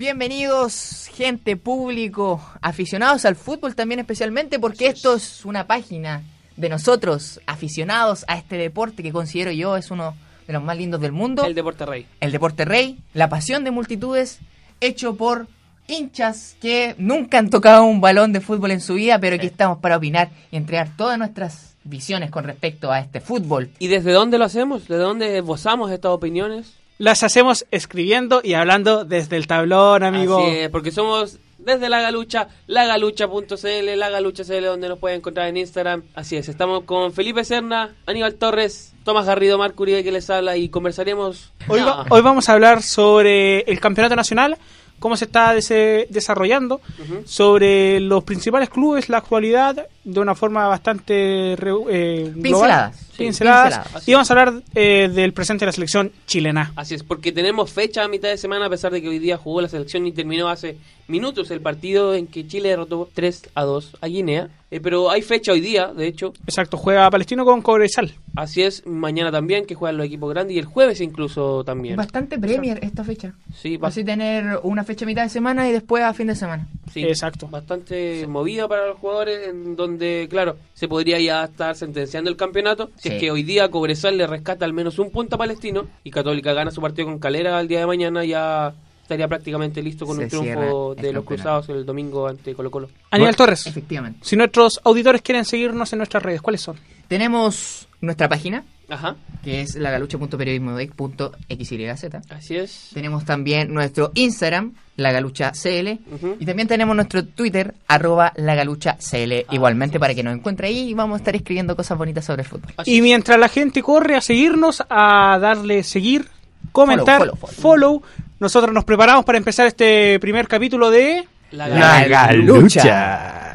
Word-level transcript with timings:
Bienvenidos, 0.00 1.10
gente, 1.14 1.56
público, 1.56 2.42
aficionados 2.62 3.24
al 3.26 3.36
fútbol 3.36 3.74
también 3.74 4.00
especialmente, 4.00 4.58
porque 4.58 4.86
esto 4.86 5.14
es 5.14 5.44
una 5.44 5.66
página 5.66 6.22
de 6.56 6.68
nosotros, 6.68 7.38
aficionados 7.46 8.24
a 8.26 8.36
este 8.36 8.56
deporte 8.56 9.02
que 9.02 9.12
considero 9.12 9.50
yo 9.50 9.76
es 9.76 9.90
uno 9.90 10.16
de 10.50 10.54
los 10.54 10.64
más 10.64 10.76
lindos 10.76 11.00
del 11.00 11.12
mundo. 11.12 11.44
El 11.44 11.54
deporte 11.54 11.86
rey. 11.86 12.06
El 12.18 12.32
deporte 12.32 12.64
rey, 12.64 12.98
la 13.14 13.28
pasión 13.28 13.62
de 13.62 13.70
multitudes, 13.70 14.40
hecho 14.80 15.14
por 15.14 15.46
hinchas 15.86 16.56
que 16.60 16.96
nunca 16.98 17.38
han 17.38 17.50
tocado 17.50 17.84
un 17.84 18.00
balón 18.00 18.32
de 18.32 18.40
fútbol 18.40 18.72
en 18.72 18.80
su 18.80 18.94
vida, 18.94 19.20
pero 19.20 19.36
aquí 19.36 19.46
estamos 19.46 19.78
para 19.78 19.96
opinar 19.96 20.30
y 20.50 20.56
entregar 20.56 20.90
todas 20.96 21.18
nuestras 21.18 21.76
visiones 21.84 22.32
con 22.32 22.44
respecto 22.44 22.90
a 22.90 22.98
este 22.98 23.20
fútbol. 23.20 23.70
¿Y 23.78 23.86
desde 23.86 24.12
dónde 24.12 24.38
lo 24.38 24.44
hacemos? 24.44 24.88
¿De 24.88 24.96
dónde 24.96 25.38
esbozamos 25.38 25.92
estas 25.92 26.10
opiniones? 26.10 26.74
Las 26.98 27.22
hacemos 27.22 27.64
escribiendo 27.70 28.40
y 28.42 28.54
hablando 28.54 29.04
desde 29.04 29.36
el 29.36 29.46
tablón, 29.46 30.02
amigo. 30.02 30.40
Así 30.40 30.56
es, 30.58 30.68
porque 30.68 30.90
somos 30.90 31.38
desde 31.64 31.88
La 31.88 32.00
Galucha, 32.00 32.48
lagalucha.cl, 32.66 33.96
La 33.98 34.10
Galucha.cl, 34.10 34.64
donde 34.64 34.88
nos 34.88 34.98
pueden 34.98 35.18
encontrar 35.18 35.48
en 35.48 35.56
Instagram. 35.56 36.02
Así 36.14 36.36
es, 36.36 36.48
estamos 36.48 36.84
con 36.84 37.12
Felipe 37.12 37.44
Serna, 37.44 37.94
Aníbal 38.06 38.34
Torres, 38.34 38.92
Tomás 39.04 39.26
Garrido, 39.26 39.58
Marco 39.58 39.82
Uribe 39.82 40.04
que 40.04 40.12
les 40.12 40.28
habla 40.30 40.56
y 40.56 40.68
conversaremos... 40.68 41.52
Hoy, 41.68 41.80
va- 41.80 42.06
hoy 42.10 42.20
vamos 42.22 42.48
a 42.48 42.52
hablar 42.52 42.82
sobre 42.82 43.60
el 43.60 43.80
campeonato 43.80 44.16
nacional, 44.16 44.56
cómo 44.98 45.16
se 45.16 45.24
está 45.24 45.54
dese- 45.54 46.06
desarrollando, 46.10 46.80
sobre 47.24 48.00
los 48.00 48.24
principales 48.24 48.68
clubes, 48.68 49.08
la 49.08 49.18
actualidad, 49.18 49.86
de 50.12 50.20
una 50.20 50.34
forma 50.34 50.66
bastante 50.68 51.54
re- 51.58 51.72
eh. 51.90 52.32
Pinceladas, 52.42 52.96
sí, 52.96 53.24
Pinceladas. 53.24 53.74
pinceladas. 53.78 54.08
Y 54.08 54.12
vamos 54.12 54.30
a 54.30 54.34
hablar 54.34 54.62
eh, 54.74 55.08
del 55.12 55.32
presente 55.32 55.60
de 55.64 55.66
la 55.66 55.72
selección 55.72 56.12
chilena. 56.26 56.72
Así 56.76 56.94
es, 56.94 57.02
porque 57.02 57.32
tenemos 57.32 57.70
fecha 57.72 58.04
a 58.04 58.08
mitad 58.08 58.28
de 58.28 58.36
semana, 58.36 58.66
a 58.66 58.70
pesar 58.70 58.92
de 58.92 59.00
que 59.02 59.08
hoy 59.08 59.18
día 59.18 59.36
jugó 59.36 59.60
la 59.60 59.68
selección 59.68 60.06
y 60.06 60.12
terminó 60.12 60.48
hace 60.48 60.76
minutos 61.08 61.50
el 61.50 61.60
partido 61.60 62.14
en 62.14 62.26
que 62.28 62.46
Chile 62.46 62.68
derrotó 62.70 63.08
3 63.12 63.50
a 63.54 63.64
2 63.64 63.96
a 64.00 64.06
Guinea. 64.06 64.48
Eh, 64.72 64.78
pero 64.80 65.10
hay 65.10 65.20
fecha 65.22 65.50
hoy 65.50 65.58
día, 65.60 65.88
de 65.88 66.06
hecho, 66.06 66.32
Exacto, 66.46 66.76
juega 66.76 67.10
Palestino 67.10 67.44
con 67.44 67.60
Cobresal. 67.60 68.14
así 68.36 68.62
es, 68.62 68.86
mañana 68.86 69.32
también, 69.32 69.66
que 69.66 69.74
juegan 69.74 69.96
los 69.96 70.06
equipos 70.06 70.30
grandes, 70.32 70.54
y 70.54 70.60
el 70.60 70.64
jueves 70.64 71.00
incluso 71.00 71.64
también. 71.64 71.96
Bastante 71.96 72.38
Premier 72.38 72.78
esta 72.80 73.02
fecha. 73.02 73.34
Sí, 73.52 73.76
va- 73.78 73.88
Así 73.88 74.04
tener 74.04 74.60
una 74.62 74.84
fecha 74.84 75.04
a 75.04 75.08
mitad 75.08 75.24
de 75.24 75.28
semana 75.28 75.68
y 75.68 75.72
después 75.72 76.04
a 76.04 76.14
fin 76.14 76.28
de 76.28 76.36
semana. 76.36 76.68
sí, 76.92 77.02
Exacto. 77.02 77.48
bastante 77.48 78.24
movida 78.28 78.68
para 78.68 78.86
los 78.86 78.98
jugadores, 78.98 79.48
en 79.48 79.74
donde, 79.74 79.99
claro, 80.28 80.56
se 80.74 80.88
podría 80.88 81.18
ya 81.20 81.44
estar 81.44 81.76
sentenciando 81.76 82.30
el 82.30 82.36
campeonato. 82.36 82.90
Si 82.96 83.08
Sí. 83.08 83.14
es 83.14 83.20
que 83.20 83.30
hoy 83.30 83.42
día 83.42 83.70
Cobresal 83.70 84.16
le 84.16 84.26
rescata 84.26 84.64
al 84.64 84.72
menos 84.72 84.98
un 84.98 85.10
punto 85.10 85.36
a 85.36 85.38
Palestino 85.38 85.86
y 86.04 86.10
Católica 86.10 86.52
gana 86.52 86.70
su 86.70 86.80
partido 86.80 87.06
con 87.08 87.18
Calera 87.18 87.60
el 87.60 87.68
día 87.68 87.80
de 87.80 87.86
mañana, 87.86 88.24
ya 88.24 88.72
estaría 89.02 89.26
prácticamente 89.28 89.82
listo 89.82 90.06
con 90.06 90.16
Se 90.16 90.22
un 90.24 90.28
triunfo 90.28 90.94
de 90.94 91.12
los. 91.12 91.24
Cruzados 91.24 91.68
el 91.68 91.84
domingo 91.84 92.28
ante 92.28 92.54
Colo 92.54 92.70
Colo. 92.70 92.88
Aníbal 93.10 93.34
Torres, 93.36 93.66
Efectivamente. 93.66 94.20
si 94.22 94.36
nuestros 94.36 94.80
auditores 94.84 95.20
quieren 95.22 95.44
seguirnos 95.44 95.92
en 95.92 95.98
nuestras 95.98 96.22
redes, 96.22 96.40
¿cuáles 96.40 96.60
son? 96.60 96.76
Tenemos 97.08 97.88
nuestra 98.00 98.28
página, 98.28 98.64
Ajá, 98.90 99.16
que 99.42 99.62
es 99.62 99.74
lagalucha.periodismodec.xyz. 99.76 102.30
así 102.30 102.56
es. 102.56 102.90
Tenemos 102.92 103.24
también 103.24 103.72
nuestro 103.72 104.10
Instagram, 104.14 104.74
lagaluchacl. 104.96 105.98
Ujú. 106.12 106.36
Y 106.38 106.46
también 106.46 106.68
tenemos 106.68 106.94
nuestro 106.94 107.24
Twitter, 107.24 107.74
arroba 107.88 108.32
lagaluchacl. 108.36 109.44
Igualmente 109.50 109.98
para 109.98 110.14
que 110.14 110.22
nos 110.22 110.34
encuentre 110.34 110.68
ahí 110.68 110.90
y 110.90 110.94
vamos 110.94 111.14
a 111.14 111.18
estar 111.18 111.34
escribiendo 111.34 111.74
cosas 111.76 111.96
bonitas 111.96 112.24
sobre 112.24 112.42
el 112.42 112.48
fútbol. 112.48 112.72
Así 112.76 112.96
Y 112.96 113.02
mientras 113.02 113.38
la 113.38 113.48
gente 113.48 113.82
corre 113.82 114.16
a 114.16 114.20
seguirnos, 114.20 114.82
a 114.90 115.38
darle 115.40 115.82
seguir, 115.82 116.26
comentar, 116.72 117.18
Follow, 117.18 117.36
follow, 117.36 117.60
follow, 117.60 118.02
nosotros 118.38 118.74
nos 118.74 118.84
preparamos 118.84 119.24
para 119.24 119.38
empezar 119.38 119.66
este 119.66 120.18
primer 120.20 120.48
capítulo 120.48 120.90
de... 120.90 121.26
La 121.52 121.68
La 121.68 122.06
Galucha. 122.06 123.49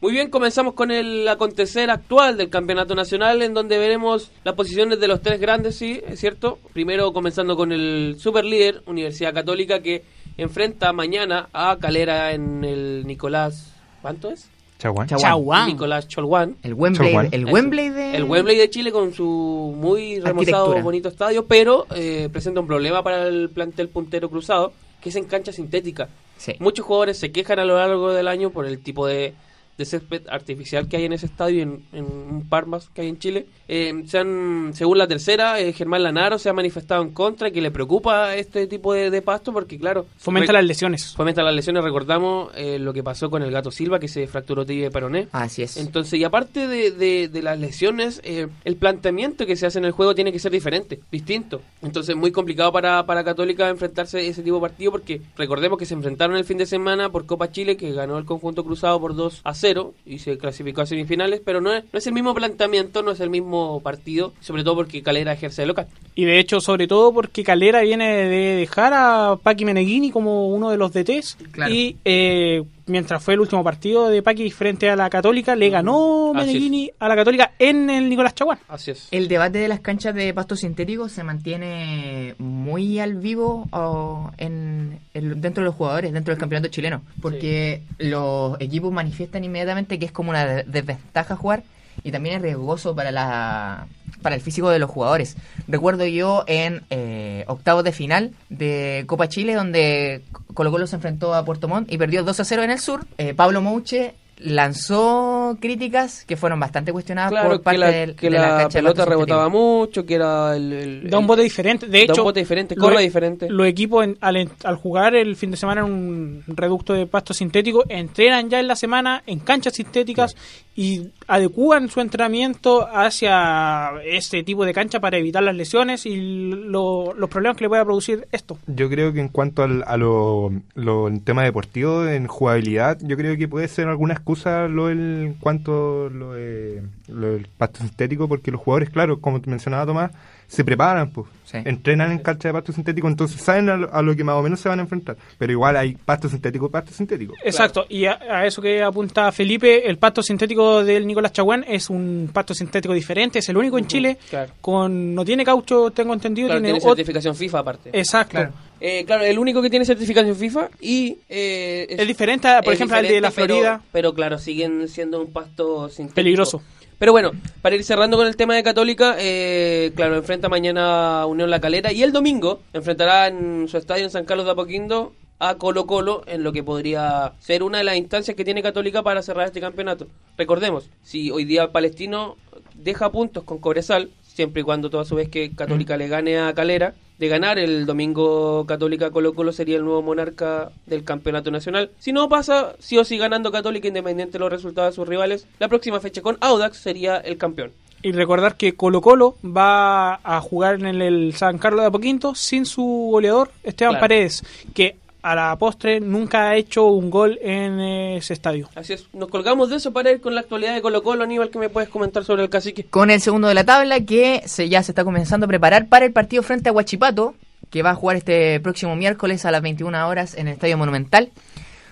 Muy 0.00 0.12
bien, 0.12 0.30
comenzamos 0.30 0.72
con 0.72 0.90
el 0.90 1.28
acontecer 1.28 1.90
actual 1.90 2.38
del 2.38 2.48
campeonato 2.48 2.94
nacional, 2.94 3.42
en 3.42 3.52
donde 3.52 3.76
veremos 3.76 4.30
las 4.44 4.54
posiciones 4.54 4.98
de 4.98 5.06
los 5.06 5.20
tres 5.20 5.38
grandes, 5.38 5.76
sí, 5.76 6.00
es 6.08 6.18
cierto. 6.18 6.58
Primero 6.72 7.12
comenzando 7.12 7.54
con 7.54 7.70
el 7.70 8.16
superlíder, 8.18 8.82
Universidad 8.86 9.34
Católica, 9.34 9.80
que 9.82 10.02
enfrenta 10.38 10.94
mañana 10.94 11.50
a 11.52 11.76
Calera 11.78 12.32
en 12.32 12.64
el 12.64 13.06
Nicolás... 13.06 13.74
¿Cuánto 14.00 14.30
es? 14.30 14.48
Chaguán. 14.78 15.06
Chaguán. 15.06 15.30
Chaguán. 15.30 15.66
Nicolás 15.68 16.08
Cholguán. 16.08 16.56
El 16.62 16.72
Wembley, 16.72 17.14
el. 17.32 17.44
Wembley 17.44 17.90
de... 17.90 18.16
El 18.16 18.24
Wembley 18.24 18.56
de 18.56 18.70
Chile 18.70 18.92
con 18.92 19.12
su 19.12 19.74
muy 19.76 20.18
remozado, 20.20 20.80
bonito 20.80 21.10
estadio, 21.10 21.44
pero 21.44 21.86
eh, 21.94 22.30
presenta 22.32 22.60
un 22.60 22.66
problema 22.66 23.02
para 23.02 23.28
el 23.28 23.50
plantel 23.50 23.90
puntero 23.90 24.30
cruzado, 24.30 24.72
que 25.02 25.10
es 25.10 25.16
en 25.16 25.24
cancha 25.24 25.52
sintética. 25.52 26.08
Sí. 26.38 26.54
Muchos 26.58 26.86
jugadores 26.86 27.18
se 27.18 27.30
quejan 27.30 27.58
a 27.58 27.66
lo 27.66 27.76
largo 27.76 28.14
del 28.14 28.28
año 28.28 28.48
por 28.48 28.64
el 28.64 28.78
tipo 28.78 29.06
de, 29.06 29.34
de 29.78 29.84
césped 29.86 30.22
artificial 30.28 30.88
que 30.88 30.96
hay 30.98 31.04
en 31.06 31.12
ese 31.14 31.26
estadio 31.26 31.58
y 31.58 31.62
en, 31.62 31.84
en 31.92 32.04
un 32.04 32.46
par 32.48 32.66
más 32.66 32.88
que 32.90 33.00
hay 33.02 33.08
en 33.08 33.18
Chile. 33.18 33.46
Eh, 33.66 34.02
se 34.06 34.18
han- 34.18 34.72
según 34.74 34.98
la 34.98 35.06
tercera, 35.06 35.58
eh, 35.58 35.72
Germán 35.72 36.02
Lanaro 36.02 36.38
se 36.38 36.48
ha 36.50 36.52
manifestado 36.52 37.02
en 37.02 37.10
contra 37.12 37.48
y 37.48 37.52
que 37.52 37.60
le 37.62 37.70
preocupa 37.70 38.34
este 38.36 38.66
tipo 38.66 38.92
de, 38.92 39.10
de 39.10 39.22
pasto 39.22 39.52
porque, 39.52 39.78
claro, 39.78 40.06
Fomenta 40.18 40.52
las 40.52 40.64
lesiones. 40.64 41.14
fomenta 41.16 41.42
las 41.42 41.54
lesiones. 41.54 41.82
Recordamos 41.82 42.50
eh, 42.56 42.78
lo 42.78 42.92
que 42.92 43.02
pasó 43.02 43.30
con 43.30 43.42
el 43.42 43.50
gato 43.50 43.70
Silva, 43.70 43.98
que 43.98 44.08
se 44.08 44.26
fracturó 44.26 44.66
tibia 44.66 44.88
y 44.88 44.90
peroné. 44.90 45.28
Así 45.32 45.62
es. 45.62 45.76
Entonces, 45.78 46.18
y 46.20 46.24
aparte 46.24 46.66
de, 46.68 46.90
de- 46.90 47.28
de 47.28 47.42
las 47.42 47.58
lesiones, 47.58 48.20
eh, 48.24 48.48
el 48.64 48.76
planteamiento 48.76 49.46
que 49.46 49.56
se 49.56 49.66
hace 49.66 49.78
en 49.78 49.86
el 49.86 49.92
juego 49.92 50.14
tiene 50.14 50.32
que 50.32 50.38
ser 50.38 50.52
diferente, 50.52 51.00
distinto. 51.10 51.62
Entonces, 51.80 52.14
muy 52.16 52.32
complicado 52.32 52.70
para, 52.72 53.06
para 53.06 53.24
Católica 53.24 53.68
enfrentarse 53.68 54.18
a 54.18 54.20
ese 54.20 54.42
tipo 54.42 54.56
de 54.56 54.62
partido 54.62 54.90
porque 54.92 55.22
recordemos 55.38 55.78
que 55.78 55.86
se 55.86 55.94
enfrentaron 55.94 56.36
el 56.36 56.44
fin 56.44 56.58
de 56.58 56.66
semana 56.66 57.08
por 57.10 57.24
Copa 57.24 57.50
Chile, 57.50 57.76
que 57.76 57.92
ganó 57.92 58.18
el 58.18 58.24
conjunto 58.26 58.62
cruzado 58.64 59.00
por 59.00 59.14
2 59.14 59.40
a 59.44 59.54
0 59.54 59.69
y 60.06 60.18
se 60.18 60.38
clasificó 60.38 60.82
a 60.82 60.86
semifinales, 60.86 61.40
pero 61.44 61.60
no 61.60 61.72
es, 61.72 61.84
no 61.92 61.98
es 61.98 62.06
el 62.06 62.12
mismo 62.12 62.34
planteamiento, 62.34 63.02
no 63.02 63.12
es 63.12 63.20
el 63.20 63.30
mismo 63.30 63.80
partido, 63.80 64.32
sobre 64.40 64.64
todo 64.64 64.76
porque 64.76 65.02
Calera 65.02 65.32
ejerce 65.32 65.62
de 65.62 65.66
local. 65.66 65.86
Y 66.14 66.24
de 66.24 66.38
hecho, 66.38 66.60
sobre 66.60 66.86
todo 66.86 67.12
porque 67.12 67.44
Calera 67.44 67.80
viene 67.82 68.08
de 68.26 68.56
dejar 68.56 68.92
a 68.94 69.36
Paqui 69.42 69.64
Meneghini 69.64 70.10
como 70.10 70.48
uno 70.48 70.70
de 70.70 70.76
los 70.76 70.92
DTs. 70.92 71.38
Claro. 71.52 71.72
Y 71.74 71.96
eh, 72.04 72.62
mientras 72.90 73.22
fue 73.22 73.34
el 73.34 73.40
último 73.40 73.64
partido 73.64 74.08
de 74.08 74.22
Paqui 74.22 74.50
frente 74.50 74.90
a 74.90 74.96
la 74.96 75.08
Católica, 75.08 75.56
le 75.56 75.70
ganó 75.70 76.32
Así 76.34 76.40
es. 76.40 76.46
Meneghini 76.46 76.90
a 76.98 77.08
la 77.08 77.16
Católica 77.16 77.52
en 77.58 77.88
el 77.90 78.08
Nicolás 78.08 78.34
Chaguán. 78.34 78.58
Así 78.68 78.90
es. 78.90 79.08
El 79.10 79.28
debate 79.28 79.58
de 79.58 79.68
las 79.68 79.80
canchas 79.80 80.14
de 80.14 80.34
pasto 80.34 80.56
sintético 80.56 81.08
se 81.08 81.22
mantiene 81.24 82.34
muy 82.38 82.98
al 82.98 83.14
vivo 83.16 83.68
o, 83.72 84.30
en, 84.38 84.98
dentro 85.14 85.62
de 85.62 85.66
los 85.66 85.74
jugadores, 85.74 86.12
dentro 86.12 86.32
del 86.32 86.40
campeonato 86.40 86.68
chileno, 86.68 87.02
porque 87.22 87.82
los 87.98 88.60
equipos 88.60 88.92
manifiestan 88.92 89.44
inmediatamente 89.44 89.98
que 89.98 90.06
es 90.06 90.12
como 90.12 90.30
una 90.30 90.44
de- 90.44 90.64
desventaja 90.64 91.36
jugar 91.36 91.62
y 92.02 92.10
también 92.12 92.36
es 92.36 92.42
riesgoso 92.42 92.94
para 92.94 93.10
la 93.12 93.86
para 94.22 94.34
el 94.34 94.42
físico 94.42 94.68
de 94.68 94.78
los 94.78 94.90
jugadores. 94.90 95.36
Recuerdo 95.66 96.04
yo 96.06 96.44
en 96.46 96.82
eh, 96.90 97.44
octavos 97.46 97.84
de 97.84 97.92
final 97.92 98.32
de 98.50 99.04
Copa 99.06 99.28
Chile 99.28 99.54
donde 99.54 100.22
Colo 100.54 100.70
Colo 100.70 100.86
se 100.86 100.96
enfrentó 100.96 101.34
a 101.34 101.44
Puerto 101.44 101.68
Montt 101.68 101.92
y 101.92 101.98
perdió 101.98 102.22
2 102.24 102.40
a 102.40 102.44
0 102.44 102.62
en 102.62 102.70
el 102.70 102.78
sur. 102.78 103.04
Eh, 103.18 103.34
Pablo 103.34 103.60
Mouche 103.62 104.14
lanzó 104.42 105.56
críticas 105.60 106.24
que 106.24 106.36
fueron 106.36 106.58
bastante 106.60 106.92
cuestionadas 106.92 107.30
Claro, 107.30 107.48
por 107.50 107.58
que 107.58 107.64
parte 107.64 107.78
la, 107.78 107.90
del- 107.90 108.14
que 108.16 108.30
de 108.30 108.36
la, 108.38 108.48
la 108.52 108.56
cancha 108.62 108.78
pelota 108.78 109.04
rebotaba 109.04 109.48
mucho, 109.48 110.06
que 110.06 110.14
era 110.14 110.56
el... 110.56 110.72
el- 110.72 111.10
Da 111.10 111.18
un 111.18 111.26
bote 111.26 111.42
diferente. 111.42 111.86
De 111.86 111.98
da 111.98 112.04
un 112.04 112.10
hecho, 112.10 112.24
bote 112.24 112.40
diferente, 112.40 112.74
lo- 112.76 112.82
corre 112.82 113.02
diferente. 113.02 113.48
Los 113.50 113.66
equipos 113.66 114.04
en- 114.04 114.16
al, 114.20 114.36
en- 114.36 114.50
al 114.64 114.76
jugar 114.76 115.14
el 115.14 115.36
fin 115.36 115.50
de 115.50 115.56
semana 115.56 115.82
en 115.82 115.86
un 115.92 116.44
reducto 116.46 116.92
de 116.94 117.06
pasto 117.06 117.34
sintético 117.34 117.84
entrenan 117.88 118.48
ya 118.48 118.60
en 118.60 118.68
la 118.68 118.76
semana 118.76 119.22
en 119.26 119.40
canchas 119.40 119.74
sintéticas 119.74 120.36
y 120.82 121.10
adecúan 121.26 121.90
su 121.90 122.00
entrenamiento 122.00 122.88
hacia 122.90 123.90
este 124.02 124.42
tipo 124.42 124.64
de 124.64 124.72
cancha 124.72 124.98
para 124.98 125.18
evitar 125.18 125.42
las 125.42 125.54
lesiones 125.54 126.06
y 126.06 126.16
lo- 126.16 127.12
los 127.12 127.28
problemas 127.28 127.58
que 127.58 127.64
le 127.64 127.68
pueda 127.68 127.84
producir 127.84 128.26
esto. 128.32 128.56
Yo 128.66 128.88
creo 128.88 129.12
que 129.12 129.20
en 129.20 129.28
cuanto 129.28 129.62
al, 129.62 129.84
a 129.86 129.98
lo, 129.98 130.50
lo- 130.74 131.08
el 131.08 131.22
tema 131.22 131.44
deportivo, 131.44 132.06
en 132.06 132.26
jugabilidad, 132.28 132.96
yo 133.02 133.16
creo 133.18 133.36
que 133.36 133.46
puede 133.46 133.68
ser 133.68 133.88
alguna 133.88 134.14
excusa 134.14 134.68
lo 134.68 134.86
del- 134.86 134.98
en 135.26 135.34
cuanto 135.34 136.08
lo, 136.08 136.32
de- 136.32 136.82
lo 137.08 137.32
del 137.32 137.46
pasto 137.58 137.80
sintético, 137.80 138.26
porque 138.26 138.50
los 138.50 138.60
jugadores, 138.60 138.88
claro, 138.88 139.20
como 139.20 139.38
mencionaba 139.46 139.84
Tomás, 139.84 140.12
se 140.50 140.64
preparan, 140.64 141.10
pues. 141.10 141.28
Sí. 141.44 141.58
Entrenan 141.64 142.12
en 142.12 142.18
cancha 142.18 142.48
de 142.48 142.54
pasto 142.54 142.72
sintético, 142.72 143.08
entonces 143.08 143.40
saben 143.40 143.68
a 143.68 143.76
lo, 143.76 143.92
a 143.92 144.02
lo 144.02 144.14
que 144.14 144.22
más 144.22 144.34
o 144.36 144.42
menos 144.42 144.60
se 144.60 144.68
van 144.68 144.78
a 144.80 144.82
enfrentar. 144.82 145.16
Pero 145.38 145.52
igual 145.52 145.76
hay 145.76 145.94
pasto 145.94 146.28
sintético 146.28 146.66
y 146.66 146.68
pasto 146.70 146.92
sintético. 146.92 147.34
Exacto, 147.42 147.86
y 147.88 148.06
a, 148.06 148.18
a 148.28 148.46
eso 148.46 148.60
que 148.60 148.82
apunta 148.82 149.30
Felipe, 149.32 149.88
el 149.88 149.98
pasto 149.98 150.22
sintético 150.22 150.84
del 150.84 151.06
Nicolás 151.06 151.32
Chaguán 151.32 151.64
es 151.66 151.88
un 151.88 152.30
pasto 152.32 152.52
sintético 152.52 152.94
diferente, 152.94 153.38
es 153.38 153.48
el 153.48 153.56
único 153.56 153.78
en 153.78 153.86
Chile, 153.86 154.18
claro. 154.28 154.52
con 154.60 155.14
no 155.14 155.24
tiene 155.24 155.44
caucho, 155.44 155.90
tengo 155.92 156.14
entendido, 156.14 156.48
Claro, 156.48 156.60
tiene, 156.60 156.78
tiene 156.78 156.88
certificación 156.88 157.34
FIFA 157.36 157.58
aparte. 157.60 157.90
Exacto. 157.92 158.48
Claro. 158.80 158.94
Eh, 158.94 159.04
claro, 159.04 159.24
el 159.24 159.38
único 159.38 159.62
que 159.62 159.70
tiene 159.70 159.84
certificación 159.84 160.34
FIFA 160.36 160.70
y... 160.80 161.18
eh, 161.28 161.86
Es 161.90 162.06
diferente, 162.08 162.48
por 162.64 162.72
es 162.72 162.78
ejemplo, 162.78 162.96
al 162.96 163.06
de 163.06 163.20
la 163.20 163.30
pero- 163.30 163.46
Florida. 163.54 163.82
Pero, 163.92 164.14
claro, 164.14 164.38
siguen 164.38 164.88
siendo 164.88 165.20
un 165.20 165.32
pasto 165.32 165.88
sintético. 165.88 166.14
Peligroso. 166.14 166.62
Pero 166.98 167.12
bueno, 167.12 167.30
para 167.62 167.76
ir 167.76 167.84
cerrando 167.84 168.16
con 168.18 168.26
el 168.26 168.36
tema 168.36 168.54
de 168.54 168.62
Católica, 168.62 169.16
eh, 169.18 169.92
claro, 169.96 170.16
enfrenta 170.16 170.48
mañana 170.50 171.22
a 171.22 171.26
Unión 171.26 171.48
La 171.48 171.60
Calera 171.60 171.92
y 171.92 172.02
el 172.02 172.12
domingo 172.12 172.60
enfrentará 172.74 173.28
en 173.28 173.68
su 173.68 173.78
estadio 173.78 174.04
en 174.04 174.10
San 174.10 174.24
Carlos 174.26 174.44
de 174.44 174.52
Apoquindo 174.52 175.14
a 175.38 175.54
Colo 175.54 175.86
Colo 175.86 176.22
en 176.26 176.42
lo 176.42 176.52
que 176.52 176.62
podría 176.62 177.32
ser 177.40 177.62
una 177.62 177.78
de 177.78 177.84
las 177.84 177.96
instancias 177.96 178.36
que 178.36 178.44
tiene 178.44 178.62
Católica 178.62 179.02
para 179.02 179.22
cerrar 179.22 179.46
este 179.46 179.60
campeonato. 179.62 180.08
Recordemos, 180.36 180.90
si 181.02 181.30
hoy 181.30 181.46
día 181.46 181.72
Palestino 181.72 182.36
deja 182.74 183.10
puntos 183.10 183.44
con 183.44 183.58
Cobresal, 183.58 184.10
siempre 184.22 184.60
y 184.60 184.64
cuando 184.64 184.90
toda 184.90 185.06
su 185.06 185.14
vez 185.14 185.30
que 185.30 185.54
Católica 185.54 185.96
le 185.96 186.08
gane 186.08 186.38
a 186.38 186.52
Calera, 186.52 186.92
de 187.20 187.28
ganar 187.28 187.58
el 187.58 187.84
domingo 187.84 188.64
Católica 188.66 189.10
Colo 189.10 189.34
Colo 189.34 189.52
sería 189.52 189.76
el 189.76 189.84
nuevo 189.84 190.00
monarca 190.00 190.72
del 190.86 191.04
campeonato 191.04 191.50
nacional. 191.50 191.90
Si 191.98 192.12
no 192.12 192.30
pasa, 192.30 192.74
sí 192.78 192.96
o 192.96 193.04
sí 193.04 193.18
ganando 193.18 193.52
Católica 193.52 193.86
independiente 193.86 194.32
de 194.32 194.38
los 194.38 194.50
resultados 194.50 194.94
de 194.94 194.96
sus 194.96 195.06
rivales, 195.06 195.46
la 195.58 195.68
próxima 195.68 196.00
fecha 196.00 196.22
con 196.22 196.38
Audax 196.40 196.78
sería 196.78 197.18
el 197.18 197.36
campeón. 197.36 197.72
Y 198.02 198.12
recordar 198.12 198.56
que 198.56 198.74
Colo 198.74 199.02
Colo 199.02 199.36
va 199.44 200.14
a 200.14 200.40
jugar 200.40 200.82
en 200.82 201.02
el, 201.02 201.34
San 201.34 201.58
Carlos 201.58 201.82
de 201.82 201.88
Apoquinto 201.88 202.34
sin 202.34 202.64
su 202.64 202.82
goleador 203.10 203.50
Esteban 203.62 203.92
Claro. 203.92 204.00
Paredes, 204.00 204.42
que 204.72 204.96
a 205.22 205.34
la 205.34 205.56
postre 205.56 206.00
nunca 206.00 206.48
ha 206.48 206.56
hecho 206.56 206.86
un 206.86 207.10
gol 207.10 207.38
en 207.42 207.80
ese 207.80 208.32
estadio. 208.32 208.68
Así 208.74 208.92
es, 208.94 209.06
nos 209.12 209.28
colgamos 209.28 209.70
de 209.70 209.76
eso 209.76 209.92
para 209.92 210.10
ir 210.10 210.20
con 210.20 210.34
la 210.34 210.40
actualidad 210.40 210.74
de 210.74 210.82
Colo 210.82 211.02
Colo, 211.02 211.24
Aníbal, 211.24 211.50
que 211.50 211.58
me 211.58 211.68
puedes 211.68 211.88
comentar 211.90 212.24
sobre 212.24 212.42
el 212.42 212.50
cacique. 212.50 212.84
Con 212.84 213.10
el 213.10 213.20
segundo 213.20 213.48
de 213.48 213.54
la 213.54 213.64
tabla 213.64 214.00
que 214.00 214.42
se, 214.46 214.68
ya 214.68 214.82
se 214.82 214.92
está 214.92 215.04
comenzando 215.04 215.44
a 215.44 215.48
preparar 215.48 215.86
para 215.88 216.06
el 216.06 216.12
partido 216.12 216.42
frente 216.42 216.68
a 216.68 216.72
Huachipato, 216.72 217.34
que 217.70 217.82
va 217.82 217.90
a 217.90 217.94
jugar 217.94 218.16
este 218.16 218.58
próximo 218.60 218.96
miércoles 218.96 219.44
a 219.44 219.50
las 219.50 219.62
21 219.62 220.08
horas 220.08 220.34
en 220.36 220.48
el 220.48 220.54
Estadio 220.54 220.76
Monumental, 220.78 221.30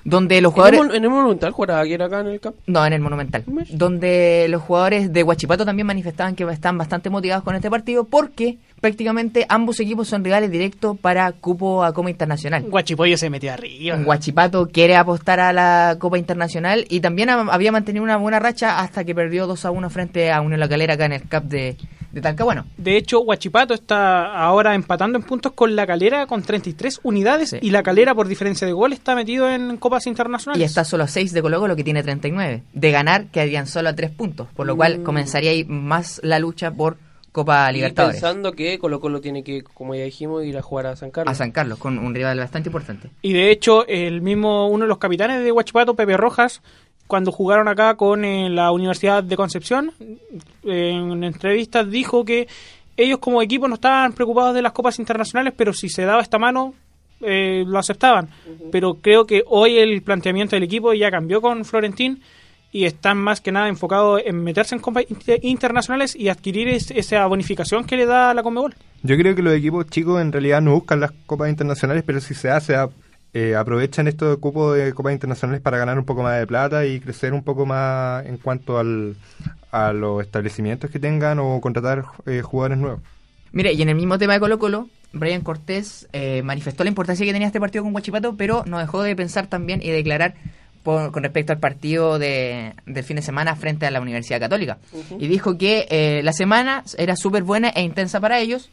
donde 0.05 0.41
los 0.41 0.51
¿En 0.51 0.55
jugadores... 0.55 0.81
el, 0.81 0.87
mon- 0.87 0.97
en 0.97 1.05
el 1.05 1.11
Monumental 1.11 1.53
jugará 1.53 1.81
ayer 1.81 2.03
acá 2.03 2.21
en 2.21 2.29
el 2.29 2.41
camp? 2.41 2.57
No, 2.67 2.85
en 2.87 2.93
el 2.95 3.01
Monumental. 3.01 3.45
Donde 3.71 4.47
los 4.49 4.63
jugadores 4.63 5.13
de 5.13 5.23
Huachipato 5.23 5.65
también 5.67 5.87
manifestaban 5.87 6.35
que 6.35 6.45
están 6.45 6.79
bastante 6.79 7.11
motivados 7.11 7.45
con 7.45 7.55
este 7.55 7.71
partido 7.71 8.05
porque 8.05 8.57
prácticamente 8.81 9.45
ambos 9.49 9.81
equipos 9.81 10.09
son 10.09 10.25
rivales 10.25 10.51
directos 10.51 10.99
para 10.99 11.31
cupo 11.33 11.85
a 11.85 11.93
Copa 11.93 12.11
Internacional. 12.11 12.63
Guachipoyo 12.65 13.17
se 13.17 13.31
metió 13.31 13.53
arriba. 13.53 13.97
Huachipato 13.97 14.69
quiere 14.69 14.97
apostar 14.97 15.41
a 15.41 15.53
la 15.53 15.97
Copa 15.99 16.19
Internacional 16.19 16.85
y 16.89 17.01
también 17.01 17.31
ha- 17.31 17.41
había 17.51 17.73
mantenido 17.73 18.03
una 18.05 18.17
buena 18.17 18.39
racha 18.39 18.81
hasta 18.81 19.05
que 19.05 19.15
perdió 19.15 19.47
2 19.47 19.65
a 19.65 19.71
1 19.71 19.91
frente 19.91 20.31
a 20.31 20.41
Unión 20.41 20.61
La 20.61 20.69
Calera 20.69 20.95
acá 20.95 21.07
en 21.07 21.13
el 21.13 21.29
CAP 21.29 21.45
de, 21.45 21.77
de 22.13 22.21
Talcahuano. 22.21 22.65
De 22.77 22.97
hecho, 22.97 23.21
Huachipato 23.21 23.75
está 23.75 24.35
ahora 24.35 24.75
empatando 24.75 25.19
en 25.19 25.25
puntos 25.25 25.53
con 25.53 25.75
la 25.77 25.87
Calera 25.87 26.27
con 26.27 26.43
33 26.43 27.01
unidades 27.03 27.51
Sí. 27.51 27.59
y 27.63 27.71
la 27.71 27.83
Calera 27.83 28.15
por 28.15 28.29
diferencia 28.29 28.67
de 28.67 28.73
gol 28.73 28.93
está 28.93 29.15
metido 29.15 29.49
en 29.51 29.77
copas 29.77 30.07
internacionales. 30.07 30.61
Y 30.61 30.65
está 30.65 30.85
solo 30.85 31.05
a 31.05 31.09
6 31.09 31.33
de 31.33 31.43
Colo 31.43 31.59
Colo 31.61 31.77
que 31.77 31.85
tiene 31.85 32.03
39. 32.03 32.63
De 32.73 32.91
ganar 32.91 33.27
quedarían 33.27 33.67
solo 33.67 33.89
a 33.89 33.95
3 33.95 34.11
puntos, 34.11 34.49
por 34.55 34.67
lo 34.67 34.77
cual 34.77 34.99
Mm. 35.01 35.03
comenzaría 35.03 35.51
ahí 35.51 35.65
más 35.65 36.21
la 36.23 36.39
lucha 36.39 36.71
por 36.71 36.97
Copa 37.39 37.73
Y 37.73 37.89
pensando 37.93 38.51
que 38.51 38.81
Colo 38.81 38.99
Colo 38.99 39.21
tiene 39.21 39.45
que, 39.45 39.63
como 39.63 39.95
ya 39.95 40.03
dijimos, 40.03 40.45
ir 40.45 40.59
a 40.59 40.63
jugar 40.63 40.87
a 40.87 40.97
San 40.97 41.13
Carlos. 41.13 41.31
A 41.31 41.37
San 41.37 41.53
Carlos, 41.53 41.79
con 41.79 41.97
un 41.97 42.13
rival 42.13 42.37
bastante 42.37 42.69
importante. 42.69 43.11
Y 43.23 43.33
de 43.33 43.53
hecho, 43.53 43.87
el 43.87 44.23
mismo 44.23 44.67
uno 44.67 44.85
de 44.85 44.89
los 44.89 44.99
capitanes 44.99 45.45
de 45.45 45.53
Huachipato, 45.53 45.95
Pepe 45.95 46.17
Rojas, 46.17 46.63
cuando 47.07 47.31
jugaron 47.31 47.69
acá 47.69 47.95
con 47.95 48.25
eh, 48.25 48.51
la 48.51 48.73
Universidad 48.73 49.23
de 49.23 49.37
Concepción, 49.37 49.93
eh, 50.65 50.91
en 50.91 51.23
entrevistas 51.23 51.89
dijo 51.89 52.25
que 52.25 52.49
ellos 52.97 53.21
como 53.21 53.41
equipo 53.41 53.69
no 53.69 53.77
estaban 53.77 54.15
preocupados 54.15 54.53
de 54.53 54.63
las 54.63 54.73
copas 54.73 54.99
internacionales, 54.99 55.55
pero 55.57 55.73
si 55.73 55.89
se 55.89 56.03
daba 56.03 56.21
esta 56.21 56.41
mano, 56.41 56.75
eh, 57.21 57.63
lo 57.65 57.79
aceptaban. 57.79 58.31
Pero 58.73 58.95
creo 58.95 59.27
que 59.27 59.45
hoy 59.47 59.79
el 59.79 60.03
planteamiento 60.03 60.57
del 60.57 60.65
equipo 60.65 60.93
ya 60.93 61.09
cambió 61.09 61.41
con 61.41 61.65
Florentín 61.65 62.21
y 62.71 62.85
están 62.85 63.17
más 63.19 63.41
que 63.41 63.51
nada 63.53 63.69
enfocados 63.69 64.21
en 64.25 64.43
meterse 64.45 64.75
en 64.75 64.81
copas 64.81 65.05
inter- 65.09 65.41
internacionales 65.43 66.15
y 66.15 66.29
adquirir 66.29 66.69
es- 66.69 66.91
esa 66.91 67.25
bonificación 67.27 67.85
que 67.85 67.97
le 67.97 68.07
da 68.07 68.35
la 68.35 68.43
Conmebol. 68.43 68.75
Yo 69.03 69.17
creo 69.17 69.35
que 69.35 69.43
los 69.43 69.55
equipos 69.55 69.87
chicos 69.87 70.21
en 70.21 70.33
realidad 70.33 70.61
no 70.61 70.73
buscan 70.75 71.01
las 71.01 71.13
copas 71.27 71.49
internacionales, 71.49 72.03
pero 72.07 72.21
si 72.21 72.35
se 72.35 72.51
hace, 72.51 72.75
a- 72.77 72.89
eh, 73.35 73.55
aprovechan 73.55 74.09
estos 74.09 74.39
cupos 74.39 74.77
de 74.77 74.93
copas 74.95 75.13
internacionales 75.13 75.61
para 75.63 75.77
ganar 75.79 75.99
un 75.99 76.05
poco 76.05 76.23
más 76.23 76.39
de 76.39 76.47
plata 76.47 76.85
y 76.87 76.99
crecer 77.01 77.33
un 77.33 77.43
poco 77.43 77.65
más 77.67 78.25
en 78.27 78.39
cuanto 78.39 78.79
al, 78.79 79.17
a 79.71 79.93
los 79.93 80.23
establecimientos 80.23 80.91
que 80.91 80.99
tengan 80.99 81.39
o 81.39 81.61
contratar 81.61 82.05
eh, 82.27 82.41
jugadores 82.43 82.79
nuevos. 82.79 83.01
Mire, 83.53 83.73
y 83.73 83.81
en 83.83 83.89
el 83.91 83.95
mismo 83.97 84.19
tema 84.19 84.35
de 84.35 84.41
Colo 84.41 84.59
Colo, 84.59 84.89
Brian 85.13 85.41
Cortés 85.43 86.07
eh, 86.13 86.43
manifestó 86.43 86.85
la 86.85 86.89
importancia 86.91 87.25
que 87.25 87.33
tenía 87.33 87.47
este 87.47 87.61
partido 87.61 87.83
con 87.85 87.95
Huachipato, 87.95 88.35
pero 88.37 88.63
no 88.67 88.79
dejó 88.79 89.03
de 89.03 89.17
pensar 89.17 89.47
también 89.47 89.81
y 89.83 89.89
declarar 89.89 90.35
por- 90.89 91.13
con 91.13 91.23
respecto 91.23 91.53
al 91.53 91.59
partido 91.59 92.19
de, 92.19 92.73
del 92.87 93.05
fin 93.05 93.17
de 93.17 93.23
semana 93.23 93.55
frente 93.57 93.85
a 93.85 93.91
la 93.91 94.01
Universidad 94.01 94.41
Católica. 94.41 94.79
Y 95.19 95.27
dijo 95.29 95.59
que 95.59 95.87
eh, 95.91 96.23
la 96.23 96.33
semana 96.33 96.83
era 96.97 97.15
súper 97.15 97.43
buena 97.43 97.69
e 97.69 97.83
intensa 97.83 98.21
para 98.21 98.39
ellos, 98.39 98.71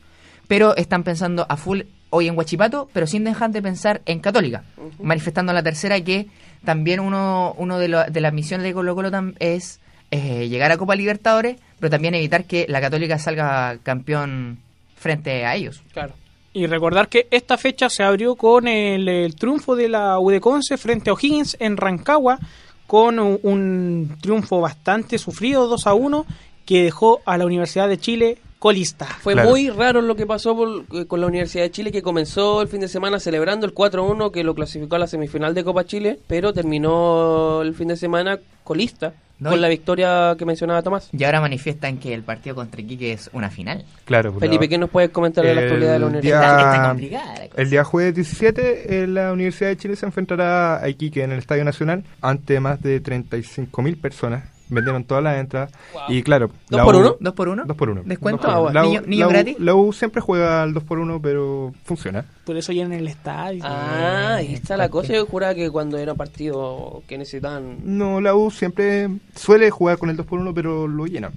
pero 0.47 0.77
están 0.77 1.03
pensando 1.03 1.45
a 1.49 1.57
full 1.57 1.81
hoy 2.11 2.29
en 2.29 2.37
Huachipato, 2.37 2.87
pero 2.93 3.05
sin 3.05 3.25
dejar 3.25 3.51
de 3.51 3.61
pensar 3.61 4.01
en 4.05 4.19
Católica. 4.21 4.63
Manifestando 5.01 5.51
la 5.51 5.61
tercera 5.61 5.99
que 5.99 6.27
también 6.63 7.01
uno, 7.01 7.53
uno 7.57 7.79
de, 7.79 7.89
lo- 7.89 8.05
de 8.05 8.21
las 8.21 8.31
misiones 8.31 8.63
de 8.63 8.73
Colo 8.73 8.95
Colo 8.95 9.11
es 9.39 9.81
eh, 10.11 10.47
llegar 10.47 10.71
a 10.71 10.77
Copa 10.77 10.95
Libertadores, 10.95 11.57
pero 11.81 11.89
también 11.89 12.15
evitar 12.15 12.45
que 12.45 12.65
la 12.69 12.79
Católica 12.79 13.19
salga 13.19 13.77
campeón 13.83 14.59
frente 14.95 15.45
a 15.45 15.53
ellos. 15.55 15.83
Claro. 15.91 16.13
Y 16.55 16.67
recordar 16.67 17.09
que 17.09 17.27
esta 17.31 17.57
fecha 17.57 17.89
se 17.89 18.01
abrió 18.01 18.35
con 18.35 18.67
el, 18.67 19.07
el 19.09 19.35
triunfo 19.35 19.75
de 19.75 19.89
la 19.89 20.17
UDECONCE 20.19 20.77
frente 20.77 21.09
a 21.09 21.13
O'Higgins 21.13 21.57
en 21.59 21.75
Rancagua, 21.75 22.39
con 22.87 23.19
un, 23.19 23.39
un 23.43 24.17
triunfo 24.21 24.61
bastante 24.61 25.17
sufrido, 25.17 25.67
2 25.67 25.85
a 25.85 25.93
1, 25.93 26.25
que 26.65 26.83
dejó 26.83 27.19
a 27.25 27.37
la 27.37 27.45
Universidad 27.45 27.89
de 27.89 27.97
Chile 27.97 28.37
colista. 28.57 29.05
Fue 29.05 29.33
Claro. 29.33 29.49
muy 29.49 29.69
raro 29.69 30.01
lo 30.01 30.15
que 30.15 30.25
pasó 30.25 30.55
por- 30.55 30.85
eh, 30.93 31.05
con 31.05 31.19
la 31.19 31.27
Universidad 31.27 31.63
de 31.65 31.71
Chile, 31.71 31.91
que 31.91 32.01
comenzó 32.01 32.61
el 32.61 32.69
fin 32.69 32.79
de 32.79 32.87
semana 32.87 33.19
celebrando 33.19 33.65
el 33.65 33.73
4-1 33.73 34.31
que 34.31 34.45
lo 34.45 34.55
clasificó 34.55 34.95
a 34.95 34.99
la 34.99 35.07
semifinal 35.07 35.53
de 35.53 35.63
Copa 35.65 35.83
Chile, 35.85 36.19
pero 36.25 36.53
terminó 36.53 37.61
el 37.63 37.75
fin 37.75 37.89
de 37.89 37.97
semana 37.97 38.39
colista 38.63 39.13
No, 39.37 39.49
con 39.49 39.59
la 39.61 39.67
victoria 39.67 40.35
que 40.37 40.45
mencionaba 40.45 40.81
Tomás. 40.81 41.09
Y 41.11 41.23
ahora 41.25 41.41
manifiestan 41.41 41.97
que 41.97 42.13
el 42.13 42.23
partido 42.23 42.55
contra 42.55 42.79
Iquique 42.79 43.11
es 43.11 43.29
una 43.33 43.49
final. 43.49 43.83
Claro, 44.05 44.31
pues, 44.31 44.39
Felipe, 44.41 44.69
¿qué 44.69 44.77
nos 44.77 44.89
puedes 44.89 45.09
comentar 45.09 45.43
de 45.45 45.53
la 45.53 45.61
actualidad 45.61 45.93
de 45.93 45.99
la 45.99 46.07
día- 46.07 46.07
Universidad? 46.07 46.41
Está, 46.57 46.73
está 46.75 46.87
complicada 46.89 47.33
la 47.39 47.47
cosa. 47.49 47.61
El 47.61 47.69
día 47.69 47.83
jueves 47.83 48.15
17, 48.15 49.03
eh, 49.03 49.07
la 49.07 49.33
Universidad 49.33 49.69
de 49.69 49.77
Chile 49.77 49.95
se 49.97 50.05
enfrentará 50.05 50.81
a 50.81 50.87
Iquique 50.87 51.21
en 51.23 51.31
el 51.33 51.39
Estadio 51.39 51.65
Nacional 51.65 52.03
ante 52.21 52.59
más 52.61 52.81
de 52.81 53.01
35.000 53.01 53.99
personas. 53.99 54.43
Vendieron 54.69 55.03
todas 55.03 55.23
las 55.23 55.37
entradas. 55.39 55.71
Y 56.09 56.23
claro, 56.23 56.47
¿Dos 56.69 56.77
la 56.79 56.83
por 56.83 56.95
U- 56.95 56.99
uno? 56.99 57.15
¿Dos 57.19 57.33
por 57.33 57.49
uno? 57.49 57.63
Dos 57.65 57.77
por 57.77 57.89
uno. 57.89 58.01
¿Descuento? 58.03 58.47
Dos 58.47 58.53
por 58.55 58.61
uno. 58.61 58.69
Ah, 58.69 58.73
La 58.73 58.83
U- 58.85 58.89
¿Niño- 58.89 59.01
niño 59.07 59.19
la 59.21 59.27
U- 59.27 59.29
gratis? 59.29 59.59
La 59.59 59.75
U 59.75 59.93
siempre 59.93 60.21
juega 60.21 60.63
al 60.63 60.73
2 60.73 60.83
por 60.83 60.97
1 60.99 61.21
pero 61.21 61.73
funciona. 61.83 62.25
Por 62.45 62.57
eso 62.57 62.71
en 62.71 62.93
el 62.93 63.07
estadio. 63.07 63.63
Ah, 63.65 64.35
ahí 64.37 64.53
está 64.53 64.75
la 64.77 64.89
cosa. 64.89 65.13
Yo 65.13 65.25
juraba 65.25 65.53
que 65.53 65.69
cuando 65.69 65.97
era 65.97 66.13
partido 66.15 67.03
que 67.07 67.17
necesitaban... 67.17 67.77
No, 67.83 68.21
la 68.21 68.35
U 68.35 68.49
siempre 68.51 69.09
suele 69.35 69.69
jugar 69.71 69.97
con 69.97 70.09
el 70.09 70.17
2 70.17 70.25
por 70.25 70.39
1 70.39 70.53
pero 70.53 70.87
lo 70.87 71.05
llenan. 71.05 71.31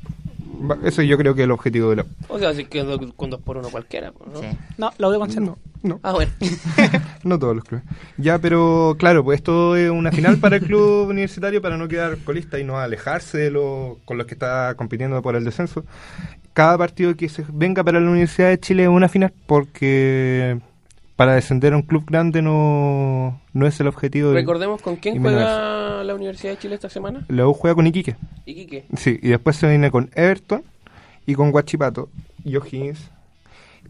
Eso 0.82 1.02
yo 1.02 1.16
creo 1.16 1.35
que 1.35 1.42
es 1.42 1.44
el 1.44 1.52
objetivo 1.52 1.90
de 1.90 1.97
la 1.97 2.02
U. 2.02 2.06
O 2.28 2.38
sea, 2.38 2.49
así 2.49 2.64
que 2.64 2.85
con 3.14 3.30
dos 3.30 3.40
por 3.40 3.58
uno 3.58 3.68
cualquiera, 3.68 4.11
pues, 4.11 4.30
¿no? 4.32 4.40
Sí. 4.40 4.47
No, 4.76 4.90
la 4.99 5.08
UDECONCE 5.08 5.40
no. 5.40 5.47
No, 5.47 5.58
no, 5.82 6.00
Ah, 6.02 6.12
bueno. 6.12 6.30
no 7.25 7.38
todos 7.38 7.54
los 7.56 7.64
clubes. 7.64 7.85
Ya, 8.16 8.38
pero 8.38 8.97
claro, 8.99 9.23
pues 9.25 9.38
esto 9.38 9.76
es 9.76 9.90
una 9.90 10.11
final 10.12 10.38
para 10.38 10.56
el 10.56 10.62
club 10.62 11.08
universitario 11.11 11.61
para 11.62 11.76
no 11.76 11.88
quedar 11.88 12.18
colista 12.18 12.58
y 12.58 12.64
no 12.64 12.78
alejarse 12.78 13.38
de 13.38 13.50
lo, 13.50 13.99
con 14.04 14.18
los 14.18 14.26
que 14.26 14.35
está 14.35 14.75
compitiendo 14.76 15.20
por 15.23 15.37
el 15.37 15.44
descenso. 15.44 15.85
Cada 16.52 16.76
partido 16.78 17.14
que 17.16 17.28
se 17.28 17.44
venga 17.52 17.85
para 17.85 18.00
la 18.00 18.11
Universidad 18.11 18.49
de 18.49 18.58
Chile 18.58 18.82
es 18.85 18.88
una 18.88 19.08
final 19.08 19.32
porque 19.47 20.58
para 21.16 21.35
descender 21.35 21.73
a 21.73 21.76
un 21.76 21.82
club 21.82 22.04
grande 22.06 22.42
no, 22.42 23.40
no 23.52 23.66
es 23.66 23.78
el 23.80 23.87
objetivo. 23.88 24.30
de- 24.30 24.37
Recordemos 24.37 24.80
con 24.82 24.97
quién 24.97 25.20
juega 25.20 26.02
la 26.04 26.14
Universidad 26.14 26.52
de 26.52 26.58
Chile 26.58 26.75
esta 26.76 26.88
semana. 26.88 27.25
La 27.28 27.47
U 27.47 27.52
juega 27.54 27.75
con 27.75 27.87
Iquique. 27.87 28.16
Iquique. 28.47 28.85
Sí, 28.97 29.18
y 29.23 29.28
después 29.28 29.56
se 29.56 29.68
viene 29.68 29.90
con 29.90 30.11
Everton 30.14 30.62
y 31.26 31.35
con 31.35 31.50
Guachipato 31.50 32.08
y 32.44 32.56
O'Higgins, 32.56 33.11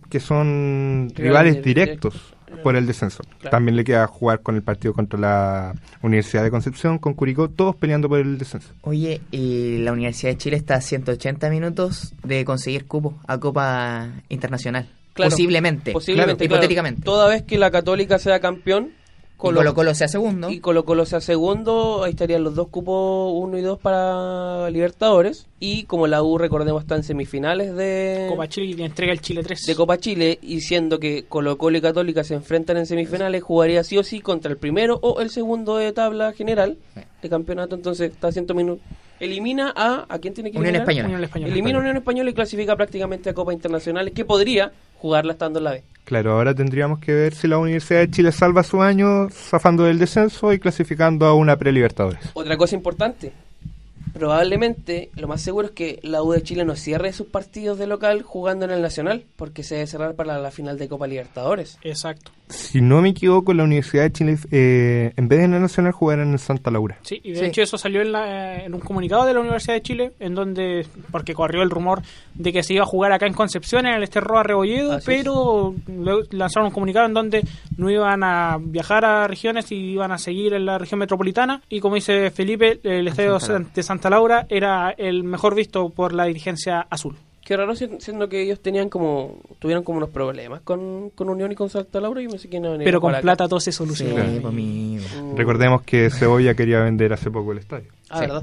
que 0.08 0.20
son 0.20 1.10
Rivales 1.14 1.54
rivales 1.54 1.64
directos. 1.64 2.34
por 2.62 2.76
el 2.76 2.86
descenso. 2.86 3.22
Claro. 3.40 3.50
También 3.50 3.76
le 3.76 3.84
queda 3.84 4.06
jugar 4.06 4.40
con 4.40 4.56
el 4.56 4.62
partido 4.62 4.94
contra 4.94 5.18
la 5.18 5.74
Universidad 6.02 6.42
de 6.42 6.50
Concepción, 6.50 6.98
con 6.98 7.14
Curicó, 7.14 7.48
todos 7.48 7.76
peleando 7.76 8.08
por 8.08 8.20
el 8.20 8.38
descenso. 8.38 8.72
Oye, 8.82 9.20
y 9.30 9.78
la 9.78 9.92
Universidad 9.92 10.32
de 10.32 10.38
Chile 10.38 10.56
está 10.56 10.76
a 10.76 10.80
180 10.80 11.50
minutos 11.50 12.14
de 12.24 12.44
conseguir 12.44 12.86
cupo 12.86 13.18
a 13.26 13.38
Copa 13.38 14.08
Internacional. 14.28 14.88
Claro. 15.12 15.30
Posiblemente. 15.30 15.92
Posiblemente, 15.92 16.46
claro. 16.46 16.54
hipotéticamente. 16.54 17.02
Toda 17.02 17.28
vez 17.28 17.42
que 17.42 17.58
la 17.58 17.70
Católica 17.70 18.18
sea 18.18 18.40
campeón, 18.40 18.92
Y 19.38 19.54
Colo 19.54 19.74
Colo 19.74 19.94
sea 19.94 20.08
segundo. 20.08 20.50
y 20.50 20.58
Colo 20.58 20.84
Colo 20.84 21.06
sea 21.06 21.20
segundo, 21.20 22.02
ahí 22.02 22.10
estarían 22.10 22.42
los 22.42 22.56
dos 22.56 22.68
cupos, 22.68 23.32
uno 23.34 23.56
y 23.56 23.62
dos 23.62 23.78
para 23.78 24.68
Libertadores. 24.70 25.46
Y 25.60 25.84
como 25.84 26.08
la 26.08 26.22
U, 26.22 26.38
recordemos, 26.38 26.82
está 26.82 26.96
en 26.96 27.04
semifinales 27.04 27.74
de 27.76 28.26
Copa 28.28 28.48
Chile 28.48 28.74
y 28.78 28.82
entrega 28.84 29.12
el 29.12 29.20
Chile 29.20 29.42
3. 29.44 29.66
de 29.66 29.74
Copa 29.76 29.98
Chile, 29.98 30.38
y 30.42 30.60
siendo 30.60 30.98
que 30.98 31.24
Colo 31.28 31.56
Colo 31.56 31.78
y 31.78 31.80
Católica 31.80 32.24
se 32.24 32.34
enfrentan 32.34 32.76
en 32.78 32.86
semifinales, 32.86 33.42
jugaría 33.42 33.84
sí 33.84 33.96
o 33.96 34.02
sí 34.02 34.20
contra 34.20 34.50
el 34.50 34.56
primero 34.58 34.98
o 35.02 35.20
el 35.20 35.30
segundo 35.30 35.76
de 35.76 35.92
tabla 35.92 36.32
general 36.32 36.76
de 37.22 37.28
campeonato. 37.28 37.76
Entonces 37.76 38.10
está 38.12 38.28
a 38.28 38.32
100 38.32 38.46
minutos. 38.56 38.84
Elimina 39.20 39.72
a. 39.74 40.06
¿A 40.08 40.18
quién 40.18 40.34
tiene 40.34 40.50
que 40.52 40.58
Unión 40.58 40.74
eliminar? 40.74 40.82
Española. 40.88 41.08
Unión 41.08 41.24
Española. 41.24 41.52
Elimina 41.52 41.78
a 41.78 41.80
Unión 41.80 41.96
Española 41.96 42.30
y 42.30 42.34
clasifica 42.34 42.76
prácticamente 42.76 43.30
a 43.30 43.34
Copa 43.34 43.52
Internacionales, 43.52 44.14
que 44.14 44.24
podría 44.24 44.72
jugarla 44.98 45.32
estando 45.32 45.58
en 45.58 45.64
la 45.64 45.70
B. 45.72 45.82
Claro, 46.04 46.32
ahora 46.32 46.54
tendríamos 46.54 47.00
que 47.00 47.12
ver 47.12 47.34
si 47.34 47.48
la 47.48 47.58
Universidad 47.58 48.00
de 48.00 48.10
Chile 48.10 48.32
salva 48.32 48.62
su 48.62 48.80
año 48.80 49.28
zafando 49.30 49.84
del 49.84 49.98
descenso 49.98 50.52
y 50.54 50.58
clasificando 50.58 51.26
a 51.26 51.34
una 51.34 51.58
pre-Libertadores. 51.58 52.20
Otra 52.32 52.56
cosa 52.56 52.74
importante, 52.74 53.32
probablemente 54.14 55.10
lo 55.16 55.28
más 55.28 55.42
seguro 55.42 55.68
es 55.68 55.72
que 55.74 56.00
la 56.02 56.22
U 56.22 56.32
de 56.32 56.42
Chile 56.42 56.64
no 56.64 56.76
cierre 56.76 57.12
sus 57.12 57.26
partidos 57.26 57.78
de 57.78 57.86
local 57.86 58.22
jugando 58.22 58.64
en 58.64 58.70
el 58.70 58.80
Nacional, 58.80 59.26
porque 59.36 59.62
se 59.62 59.74
debe 59.74 59.86
cerrar 59.86 60.14
para 60.14 60.38
la 60.38 60.50
final 60.50 60.78
de 60.78 60.88
Copa 60.88 61.06
Libertadores. 61.06 61.78
Exacto. 61.82 62.30
Si 62.48 62.80
no 62.80 63.02
me 63.02 63.10
equivoco, 63.10 63.52
la 63.54 63.64
Universidad 63.64 64.04
de 64.04 64.12
Chile, 64.12 64.38
eh, 64.50 65.12
en 65.16 65.28
vez 65.28 65.38
de 65.40 65.44
en 65.44 65.54
el 65.54 65.60
Nacional, 65.60 65.92
jugarán 65.92 66.30
en 66.32 66.38
Santa 66.38 66.70
Laura. 66.70 66.98
Sí, 67.02 67.20
y 67.22 67.32
de 67.32 67.40
Sí. 67.40 67.44
hecho 67.46 67.62
eso 67.62 67.78
salió 67.78 68.00
en, 68.02 68.12
la- 68.12 68.64
en 68.64 68.74
un 68.74 68.80
comunicado 68.80 69.24
de 69.26 69.34
la 69.34 69.40
Universidad 69.40 69.74
de 69.74 69.82
Chile, 69.82 70.12
en 70.20 70.34
donde, 70.34 70.86
porque 71.10 71.34
corrió 71.34 71.62
el 71.62 71.70
rumor 71.70 72.02
de 72.34 72.52
que 72.52 72.62
se 72.62 72.74
iba 72.74 72.82
a 72.82 72.86
jugar 72.86 73.12
acá 73.12 73.26
en 73.26 73.34
Concepción, 73.34 73.86
en 73.86 73.94
el 73.94 74.02
Esterroa 74.02 74.42
Rebolledo, 74.42 74.92
Así 74.92 75.04
pero 75.06 75.74
lanzaron 76.30 76.68
un 76.68 76.72
comunicado 76.72 77.06
en 77.06 77.14
donde 77.14 77.42
no 77.76 77.90
iban 77.90 78.22
a 78.24 78.58
viajar 78.60 79.04
a 79.04 79.26
regiones 79.26 79.70
y 79.72 79.76
iban 79.76 80.12
a 80.12 80.18
seguir 80.18 80.54
en 80.54 80.66
la 80.66 80.78
región 80.78 80.98
metropolitana. 81.00 81.62
Y 81.68 81.80
como 81.80 81.96
dice 81.96 82.30
Felipe, 82.30 82.80
el 82.82 83.08
estadio 83.08 83.38
Santa 83.40 83.70
de 83.74 83.82
Santa 83.82 84.10
Laura 84.10 84.46
era 84.48 84.90
el 84.96 85.22
mejor 85.24 85.54
visto 85.54 85.90
por 85.90 86.12
la 86.12 86.24
dirigencia 86.24 86.86
azul. 86.90 87.16
Qué 87.48 87.56
raro 87.56 87.74
si- 87.74 87.88
siendo 87.98 88.28
que 88.28 88.42
ellos 88.42 88.60
tenían 88.60 88.90
como 88.90 89.38
tuvieron 89.58 89.82
como 89.82 89.96
unos 89.96 90.10
problemas 90.10 90.60
con, 90.60 91.08
con 91.14 91.30
Unión 91.30 91.50
y 91.50 91.54
con 91.54 91.70
Santa 91.70 91.98
Laura, 91.98 92.20
yo 92.20 92.28
pensé 92.28 92.50
que 92.50 92.60
no 92.60 92.76
Pero 92.76 93.00
con 93.00 93.14
plata 93.22 93.48
todo 93.48 93.58
se 93.58 93.72
Sí, 93.72 93.78
solucionó. 93.78 94.16
Claro. 94.16 94.48
amigo. 94.48 95.04
Recordemos 95.34 95.80
que 95.80 96.10
Cebolla 96.10 96.52
quería 96.54 96.80
vender 96.80 97.10
hace 97.14 97.30
poco 97.30 97.52
el 97.52 97.58
estadio. 97.58 97.86
Ah, 98.10 98.16
Sí. 98.18 98.20
¿verdad? 98.26 98.42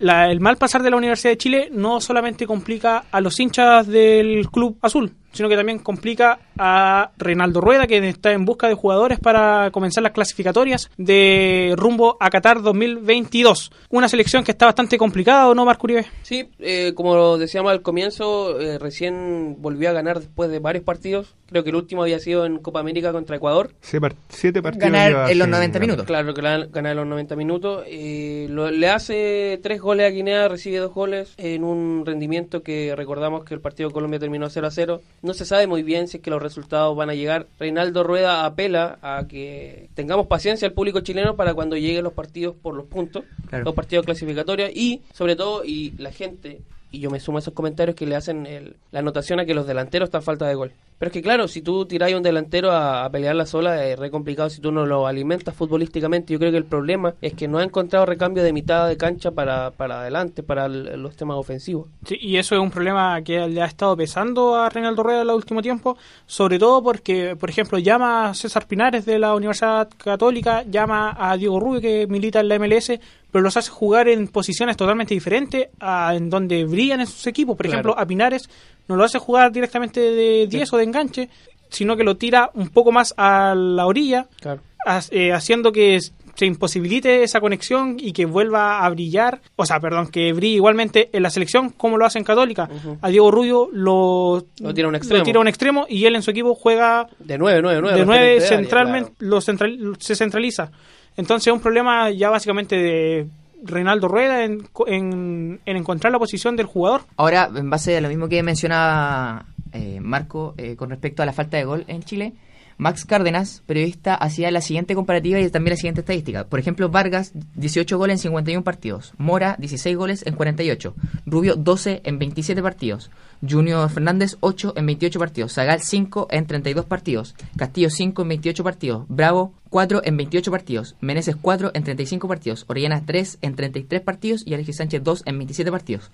La- 0.00 0.30
el 0.32 0.40
mal 0.40 0.56
pasar 0.56 0.82
de 0.82 0.90
la 0.90 0.96
Universidad 0.96 1.30
de 1.32 1.38
Chile 1.38 1.68
no 1.70 2.00
solamente 2.00 2.44
complica 2.44 3.04
a 3.12 3.20
los 3.20 3.38
hinchas 3.38 3.86
del 3.86 4.48
club 4.50 4.76
azul, 4.82 5.12
sino 5.34 5.48
que 5.50 5.56
también 5.56 5.78
complica 5.80 6.38
a 6.58 7.10
Reinaldo 7.18 7.60
Rueda, 7.60 7.86
que 7.86 7.98
está 8.08 8.32
en 8.32 8.44
busca 8.46 8.68
de 8.68 8.74
jugadores 8.74 9.18
para 9.18 9.70
comenzar 9.70 10.02
las 10.02 10.12
clasificatorias 10.12 10.90
de 10.96 11.74
rumbo 11.76 12.16
a 12.20 12.30
Qatar 12.30 12.62
2022. 12.62 13.70
Una 13.90 14.08
selección 14.08 14.44
que 14.44 14.52
está 14.52 14.66
bastante 14.66 14.96
complicada, 14.98 15.48
¿o 15.48 15.54
no, 15.54 15.64
Marco 15.64 15.86
Uribe? 15.86 16.06
Sí, 16.22 16.48
eh, 16.60 16.92
como 16.94 17.36
decíamos 17.38 17.70
al 17.72 17.82
comienzo, 17.82 18.60
eh, 18.60 18.78
recién 18.78 19.56
volvió 19.58 19.90
a 19.90 19.92
ganar 19.92 20.20
después 20.20 20.50
de 20.50 20.58
varios 20.60 20.84
partidos. 20.84 21.34
Creo 21.48 21.62
que 21.62 21.70
el 21.70 21.76
último 21.76 22.02
había 22.02 22.18
sido 22.18 22.46
en 22.46 22.58
Copa 22.58 22.80
América 22.80 23.12
contra 23.12 23.36
Ecuador. 23.36 23.70
Siete, 23.80 24.00
par- 24.00 24.16
siete 24.28 24.62
partidos. 24.62 24.90
Ganar 24.90 25.30
en 25.30 25.38
los 25.38 25.44
sin 25.46 25.50
90 25.50 25.72
ganar. 25.74 25.80
minutos. 25.80 26.06
Claro 26.06 26.34
que 26.34 26.42
la- 26.42 26.66
gana 26.66 26.90
en 26.92 26.96
los 26.96 27.06
90 27.06 27.36
minutos. 27.36 27.84
eh, 27.86 28.46
lo- 28.50 28.70
le 28.70 28.88
hace 28.88 29.58
tres 29.62 29.80
goles 29.80 30.06
a 30.06 30.10
Guinea, 30.10 30.48
recibe 30.48 30.78
dos 30.78 30.92
goles 30.92 31.34
en 31.36 31.64
un 31.64 32.04
rendimiento 32.06 32.62
que 32.62 32.94
recordamos 32.96 33.44
que 33.44 33.54
el 33.54 33.60
partido 33.60 33.88
de 33.88 33.92
Colombia 33.94 34.18
terminó 34.18 34.48
0 34.48 34.66
a 34.66 34.70
0. 34.70 35.00
No 35.24 35.32
se 35.32 35.46
sabe 35.46 35.66
muy 35.66 35.82
bien 35.82 36.06
si 36.06 36.18
es 36.18 36.22
que 36.22 36.28
los 36.30 36.42
resultados 36.42 36.94
van 36.94 37.08
a 37.08 37.14
llegar. 37.14 37.46
Reinaldo 37.58 38.04
Rueda 38.04 38.44
apela 38.44 38.98
a 39.00 39.24
que 39.26 39.88
tengamos 39.94 40.26
paciencia 40.26 40.68
al 40.68 40.74
público 40.74 41.00
chileno 41.00 41.34
para 41.34 41.54
cuando 41.54 41.76
lleguen 41.76 42.04
los 42.04 42.12
partidos 42.12 42.54
por 42.54 42.74
los 42.74 42.84
puntos, 42.84 43.24
Claro. 43.48 43.64
los 43.64 43.74
partidos 43.74 44.04
clasificatorios 44.04 44.70
y 44.74 45.00
sobre 45.14 45.34
todo 45.34 45.64
y 45.64 45.92
la 45.96 46.12
gente 46.12 46.60
y 46.94 47.00
yo 47.00 47.10
me 47.10 47.20
sumo 47.20 47.38
a 47.38 47.40
esos 47.40 47.54
comentarios 47.54 47.96
que 47.96 48.06
le 48.06 48.16
hacen 48.16 48.46
el- 48.46 48.76
la 48.92 49.00
anotación 49.00 49.40
a 49.40 49.44
que 49.44 49.54
los 49.54 49.66
delanteros 49.66 50.08
están 50.08 50.22
falta 50.22 50.46
de 50.46 50.54
gol. 50.54 50.72
Pero 50.98 51.08
es 51.08 51.12
que 51.12 51.22
claro, 51.22 51.48
si 51.48 51.60
tú 51.60 51.86
tiráis 51.86 52.14
a 52.14 52.16
un 52.16 52.22
delantero 52.22 52.70
a, 52.70 53.04
a 53.04 53.10
pelear 53.10 53.34
la 53.34 53.46
sola, 53.46 53.84
es 53.84 53.98
re 53.98 54.10
complicado 54.10 54.48
si 54.48 54.60
tú 54.60 54.70
no 54.70 54.86
lo 54.86 55.06
alimentas 55.08 55.54
futbolísticamente. 55.54 56.32
Yo 56.32 56.38
creo 56.38 56.52
que 56.52 56.56
el 56.56 56.64
problema 56.64 57.14
es 57.20 57.34
que 57.34 57.48
no 57.48 57.58
ha 57.58 57.64
encontrado 57.64 58.06
recambio 58.06 58.42
de 58.44 58.52
mitad 58.52 58.88
de 58.88 58.96
cancha 58.96 59.32
para, 59.32 59.72
para 59.72 60.00
adelante, 60.02 60.42
para 60.44 60.68
los 60.68 61.16
temas 61.16 61.36
ofensivos. 61.36 61.88
Sí, 62.06 62.16
y 62.20 62.36
eso 62.36 62.54
es 62.54 62.60
un 62.60 62.70
problema 62.70 63.20
que 63.22 63.46
le 63.48 63.60
ha 63.60 63.66
estado 63.66 63.96
pesando 63.96 64.54
a 64.54 64.68
Reinaldo 64.68 65.02
Rueda 65.02 65.22
en 65.22 65.28
el 65.28 65.34
último 65.34 65.60
tiempo, 65.62 65.96
sobre 66.26 66.58
todo 66.60 66.82
porque, 66.82 67.34
por 67.36 67.50
ejemplo, 67.50 67.78
llama 67.78 68.28
a 68.30 68.34
César 68.34 68.66
Pinares 68.66 69.04
de 69.04 69.18
la 69.18 69.34
Universidad 69.34 69.88
Católica, 69.98 70.62
llama 70.62 71.16
a 71.18 71.36
Diego 71.36 71.58
Rubio 71.58 71.80
que 71.80 72.06
milita 72.06 72.38
en 72.40 72.48
la 72.48 72.54
MLS, 72.58 73.00
pero 73.34 73.42
los 73.42 73.56
hace 73.56 73.68
jugar 73.68 74.06
en 74.06 74.28
posiciones 74.28 74.76
totalmente 74.76 75.12
diferentes 75.12 75.66
a 75.80 76.14
en 76.14 76.30
donde 76.30 76.64
brillan 76.66 77.00
en 77.00 77.08
sus 77.08 77.26
equipos. 77.26 77.56
Por 77.56 77.66
Claro. 77.66 77.80
ejemplo, 77.80 77.98
a 78.00 78.06
Pinares 78.06 78.48
no 78.86 78.94
lo 78.94 79.02
hace 79.02 79.18
jugar 79.18 79.50
directamente 79.50 79.98
de 79.98 80.46
10 80.46 80.72
o 80.72 80.76
de 80.76 80.84
enganche, 80.84 81.28
sino 81.68 81.96
que 81.96 82.04
lo 82.04 82.16
tira 82.16 82.50
un 82.54 82.68
poco 82.68 82.92
más 82.92 83.12
a 83.16 83.56
la 83.56 83.86
orilla, 83.86 84.28
Claro. 84.40 84.60
ha- 84.86 85.00
eh, 85.10 85.32
haciendo 85.32 85.72
que 85.72 85.98
se 86.36 86.46
imposibilite 86.46 87.24
esa 87.24 87.40
conexión 87.40 87.96
y 87.98 88.12
que 88.12 88.24
vuelva 88.24 88.84
a 88.84 88.88
brillar, 88.90 89.40
o 89.56 89.66
sea, 89.66 89.80
perdón, 89.80 90.08
que 90.12 90.32
brille 90.32 90.54
igualmente 90.54 91.10
en 91.12 91.24
la 91.24 91.30
selección 91.30 91.70
como 91.70 91.98
lo 91.98 92.06
hace 92.06 92.18
en 92.18 92.24
Católica. 92.24 92.68
A 93.02 93.08
Diego 93.08 93.32
Rubio 93.32 93.68
lo, 93.72 94.44
Lo 94.60 94.74
tira 94.74 94.86
a 94.86 94.90
un 94.90 94.94
extremo. 94.94 95.24
tira 95.24 95.38
a 95.38 95.40
un 95.40 95.48
extremo 95.48 95.86
y 95.88 96.04
él 96.04 96.14
en 96.14 96.22
su 96.22 96.30
equipo 96.30 96.54
juega 96.54 97.08
De 97.18 97.36
9, 97.36 97.60
9, 97.62 97.80
9. 97.82 97.98
de 97.98 98.06
9 98.06 98.40
centralmente, 98.42 99.12
lo 99.18 99.40
central- 99.40 99.96
se 99.98 100.14
centraliza. 100.14 100.70
Entonces 101.16 101.48
es 101.48 101.52
un 101.52 101.60
problema 101.60 102.10
ya 102.10 102.30
básicamente 102.30 102.76
de 102.76 103.26
Reinaldo 103.62 104.08
Rueda 104.08 104.44
en, 104.44 104.68
en, 104.86 105.60
en 105.64 105.76
encontrar 105.76 106.12
la 106.12 106.18
posición 106.18 106.56
del 106.56 106.66
jugador. 106.66 107.02
Ahora, 107.16 107.50
en 107.54 107.70
base 107.70 107.96
a 107.96 108.00
lo 108.00 108.08
mismo 108.08 108.28
que 108.28 108.42
mencionaba 108.42 109.46
eh, 109.72 110.00
Marco 110.00 110.54
eh, 110.56 110.76
con 110.76 110.90
respecto 110.90 111.22
a 111.22 111.26
la 111.26 111.32
falta 111.32 111.56
de 111.56 111.64
gol 111.64 111.84
en 111.88 112.02
Chile, 112.02 112.32
Max 112.76 113.04
Cárdenas, 113.04 113.62
periodista, 113.66 114.14
hacía 114.14 114.50
la 114.50 114.60
siguiente 114.60 114.94
comparativa 114.94 115.38
y 115.38 115.48
también 115.50 115.72
la 115.72 115.76
siguiente 115.76 116.00
estadística. 116.00 116.44
Por 116.44 116.58
ejemplo, 116.58 116.88
Vargas, 116.88 117.32
18 117.54 117.96
goles 117.98 118.14
en 118.14 118.22
51 118.22 118.64
partidos. 118.64 119.12
Mora, 119.16 119.56
16 119.58 119.96
goles 119.96 120.26
en 120.26 120.34
48. 120.34 120.94
Rubio, 121.26 121.56
12 121.56 122.02
en 122.04 122.18
27 122.18 122.62
partidos. 122.62 123.10
Junior 123.48 123.88
Fernández, 123.90 124.36
8 124.40 124.74
en 124.76 124.86
28 124.86 125.18
partidos. 125.18 125.52
Zagal, 125.52 125.80
5 125.80 126.28
en 126.30 126.46
32 126.46 126.84
partidos. 126.86 127.34
Castillo, 127.56 127.90
5 127.90 128.22
en 128.22 128.28
28 128.28 128.64
partidos. 128.64 129.04
Bravo, 129.08 129.52
4 129.70 130.02
en 130.04 130.16
28 130.16 130.50
partidos. 130.50 130.96
Meneses, 131.00 131.36
4 131.36 131.70
en 131.74 131.84
35 131.84 132.26
partidos. 132.28 132.64
Orellana, 132.68 133.04
3 133.04 133.38
en 133.42 133.54
33 133.54 134.00
partidos. 134.00 134.46
Y 134.46 134.54
Alexis 134.54 134.76
Sánchez, 134.76 135.02
2 135.04 135.22
en 135.26 135.38
27 135.38 135.70
partidos. 135.70 136.10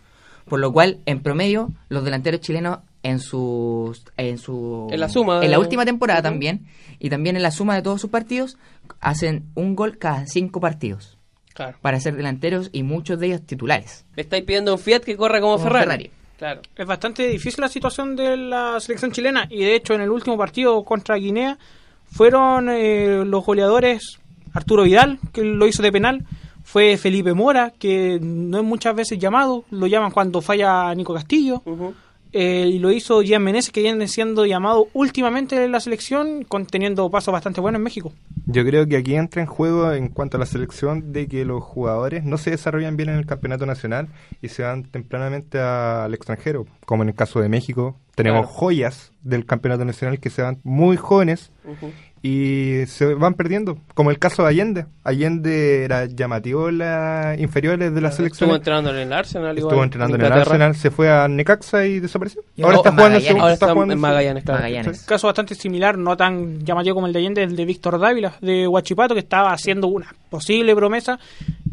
Por 0.46 0.60
lo 0.60 0.72
cual, 0.72 0.98
en 1.06 1.22
promedio, 1.22 1.70
los 1.88 2.04
delanteros 2.04 2.40
chilenos 2.40 2.80
en 3.02 3.18
sus 3.20 4.04
en 4.16 4.38
su 4.38 4.88
En 4.90 5.00
la 5.00 5.08
suma 5.08 5.42
en 5.44 5.50
la 5.50 5.58
última 5.58 5.84
temporada 5.84 6.22
también 6.22 6.66
y 6.98 7.08
también 7.10 7.36
en 7.36 7.42
la 7.42 7.50
suma 7.50 7.74
de 7.74 7.82
todos 7.82 8.00
sus 8.00 8.10
partidos 8.10 8.58
hacen 9.00 9.46
un 9.54 9.74
gol 9.74 9.98
cada 9.98 10.26
cinco 10.26 10.60
partidos 10.60 11.16
Claro. 11.54 11.76
para 11.82 11.98
ser 12.00 12.14
delanteros 12.16 12.70
y 12.72 12.82
muchos 12.84 13.18
de 13.18 13.26
ellos 13.26 13.42
titulares. 13.44 14.04
Me 14.16 14.22
estáis 14.22 14.44
pidiendo 14.44 14.72
un 14.72 14.78
Fiat 14.78 15.00
que 15.00 15.16
corra 15.16 15.40
como, 15.40 15.54
Como 15.54 15.64
Ferrari. 15.64 15.84
Ferrari. 15.84 16.10
Claro. 16.38 16.60
Es 16.76 16.86
bastante 16.86 17.26
difícil 17.28 17.60
la 17.60 17.68
situación 17.68 18.16
de 18.16 18.36
la 18.36 18.80
selección 18.80 19.12
chilena 19.12 19.46
y 19.50 19.58
de 19.64 19.74
hecho 19.74 19.92
en 19.94 20.00
el 20.00 20.10
último 20.10 20.38
partido 20.38 20.82
contra 20.84 21.16
Guinea 21.16 21.58
fueron 22.06 22.68
eh, 22.70 23.24
los 23.26 23.44
goleadores 23.44 24.18
Arturo 24.52 24.84
Vidal, 24.84 25.18
que 25.32 25.44
lo 25.44 25.66
hizo 25.66 25.82
de 25.82 25.92
penal, 25.92 26.24
fue 26.64 26.96
Felipe 26.96 27.34
Mora, 27.34 27.72
que 27.78 28.18
no 28.22 28.58
es 28.58 28.64
muchas 28.64 28.94
veces 28.96 29.18
llamado, 29.18 29.64
lo 29.70 29.86
llaman 29.86 30.10
cuando 30.12 30.40
falla 30.40 30.94
Nico 30.94 31.14
Castillo. 31.14 31.62
Eh, 32.32 32.68
y 32.72 32.78
lo 32.78 32.90
hizo 32.92 33.22
Gian 33.22 33.42
Meneses, 33.42 33.72
que 33.72 33.82
viene 33.82 34.06
siendo 34.08 34.46
llamado 34.46 34.88
últimamente 34.92 35.64
en 35.64 35.72
la 35.72 35.80
selección, 35.80 36.44
con, 36.44 36.66
teniendo 36.66 37.10
pasos 37.10 37.32
bastante 37.32 37.60
buenos 37.60 37.78
en 37.78 37.84
México. 37.84 38.12
Yo 38.46 38.64
creo 38.64 38.86
que 38.86 38.96
aquí 38.96 39.14
entra 39.14 39.40
en 39.42 39.46
juego 39.46 39.92
en 39.92 40.08
cuanto 40.08 40.36
a 40.36 40.40
la 40.40 40.46
selección 40.46 41.12
de 41.12 41.26
que 41.28 41.44
los 41.44 41.62
jugadores 41.62 42.24
no 42.24 42.38
se 42.38 42.50
desarrollan 42.50 42.96
bien 42.96 43.10
en 43.10 43.16
el 43.16 43.26
campeonato 43.26 43.66
nacional 43.66 44.08
y 44.42 44.48
se 44.48 44.62
van 44.62 44.84
tempranamente 44.84 45.58
al 45.58 46.12
extranjero, 46.14 46.66
como 46.84 47.02
en 47.02 47.10
el 47.10 47.14
caso 47.14 47.40
de 47.40 47.48
México, 47.48 47.96
Tenemos 48.16 48.42
Claro. 48.46 48.54
joyas 48.54 49.12
del 49.22 49.46
campeonato 49.46 49.84
nacional 49.86 50.18
que 50.20 50.28
se 50.30 50.42
van 50.42 50.58
muy 50.62 50.96
jóvenes. 50.98 51.52
Y 52.22 52.84
se 52.86 53.14
van 53.14 53.32
perdiendo, 53.34 53.78
como 53.94 54.10
el 54.10 54.18
caso 54.18 54.42
de 54.42 54.50
Allende. 54.50 54.86
Allende 55.04 55.84
era 55.84 56.04
llamativo 56.04 56.68
en 56.68 56.78
las 56.78 57.38
inferiores 57.40 57.94
de 57.94 58.00
la 58.00 58.12
selección. 58.12 58.48
Estuvo 58.50 58.56
entrenando 58.56 58.90
en 58.90 58.96
el 58.96 59.12
Arsenal. 59.12 59.56
igual, 59.56 59.72
Estuvo 59.72 59.84
entrenando 59.84 60.16
en 60.16 60.22
el. 60.24 60.32
Arsenal, 60.32 60.74
se 60.74 60.90
fue 60.90 61.10
a 61.10 61.26
Necaxa 61.28 61.86
y 61.86 61.98
desapareció. 62.00 62.42
Y 62.56 62.62
ahora 62.62 62.74
no, 62.74 62.78
está 62.80 62.90
en 62.90 62.94
jugando 62.96 63.16
en 63.18 63.22
Magallanes. 63.22 63.26
segundo- 63.26 63.42
Ahora 63.44 63.54
está 63.54 63.72
jugando 63.72 63.92
en 63.92 63.96
en 63.96 64.00
Magallanes, 64.00 64.44
claro. 64.44 64.60
Magallanes. 64.62 65.02
caso 65.04 65.26
bastante 65.28 65.54
similar, 65.54 65.96
no 65.96 66.16
tan 66.16 66.64
llamativo 66.64 66.94
como 66.94 67.06
el 67.06 67.12
de 67.14 67.18
Allende, 67.20 67.42
el 67.42 67.56
de 67.56 67.64
Víctor 67.64 67.98
Dávila, 67.98 68.34
de 68.42 68.68
Huachipato, 68.68 69.14
que 69.14 69.20
estaba 69.20 69.52
haciendo 69.52 69.86
una 69.86 70.14
posible 70.28 70.76
promesa 70.76 71.18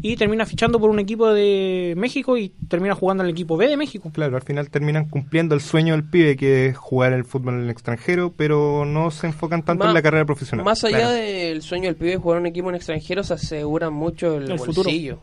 y 0.00 0.16
termina 0.16 0.46
fichando 0.46 0.78
por 0.78 0.90
un 0.90 0.98
equipo 1.00 1.32
de 1.32 1.94
México 1.96 2.36
y 2.38 2.50
termina 2.68 2.94
jugando 2.94 3.22
en 3.24 3.28
el 3.28 3.32
equipo 3.32 3.56
B 3.56 3.66
de 3.68 3.76
México. 3.76 4.10
Claro, 4.12 4.36
al 4.36 4.42
final 4.42 4.70
terminan 4.70 5.08
cumpliendo 5.08 5.54
el 5.54 5.60
sueño 5.60 5.94
del 5.94 6.04
pibe 6.04 6.36
que 6.36 6.66
es 6.66 6.76
jugar 6.76 7.12
el 7.12 7.24
fútbol 7.24 7.54
en 7.54 7.60
el 7.64 7.70
extranjero, 7.70 8.32
pero 8.36 8.84
no 8.84 9.10
se 9.10 9.26
enfocan 9.26 9.62
tanto 9.64 9.84
Más- 9.84 9.90
en 9.90 9.94
la 9.94 10.02
carrera 10.02 10.24
profesional. 10.24 10.64
Más 10.64 10.84
allá 10.84 10.98
Claro. 10.98 11.12
del 11.12 11.62
sueño 11.62 11.84
del 11.86 11.96
pibe 11.96 12.10
de 12.12 12.16
jugar 12.18 12.36
en 12.38 12.42
un 12.42 12.46
equipo 12.46 12.68
en 12.68 12.76
extranjero, 12.76 13.24
se 13.24 13.34
asegura 13.34 13.90
mucho 13.90 14.36
el, 14.36 14.50
El 14.50 14.58
futuro. 14.58 14.84
bolsillo. 14.84 15.18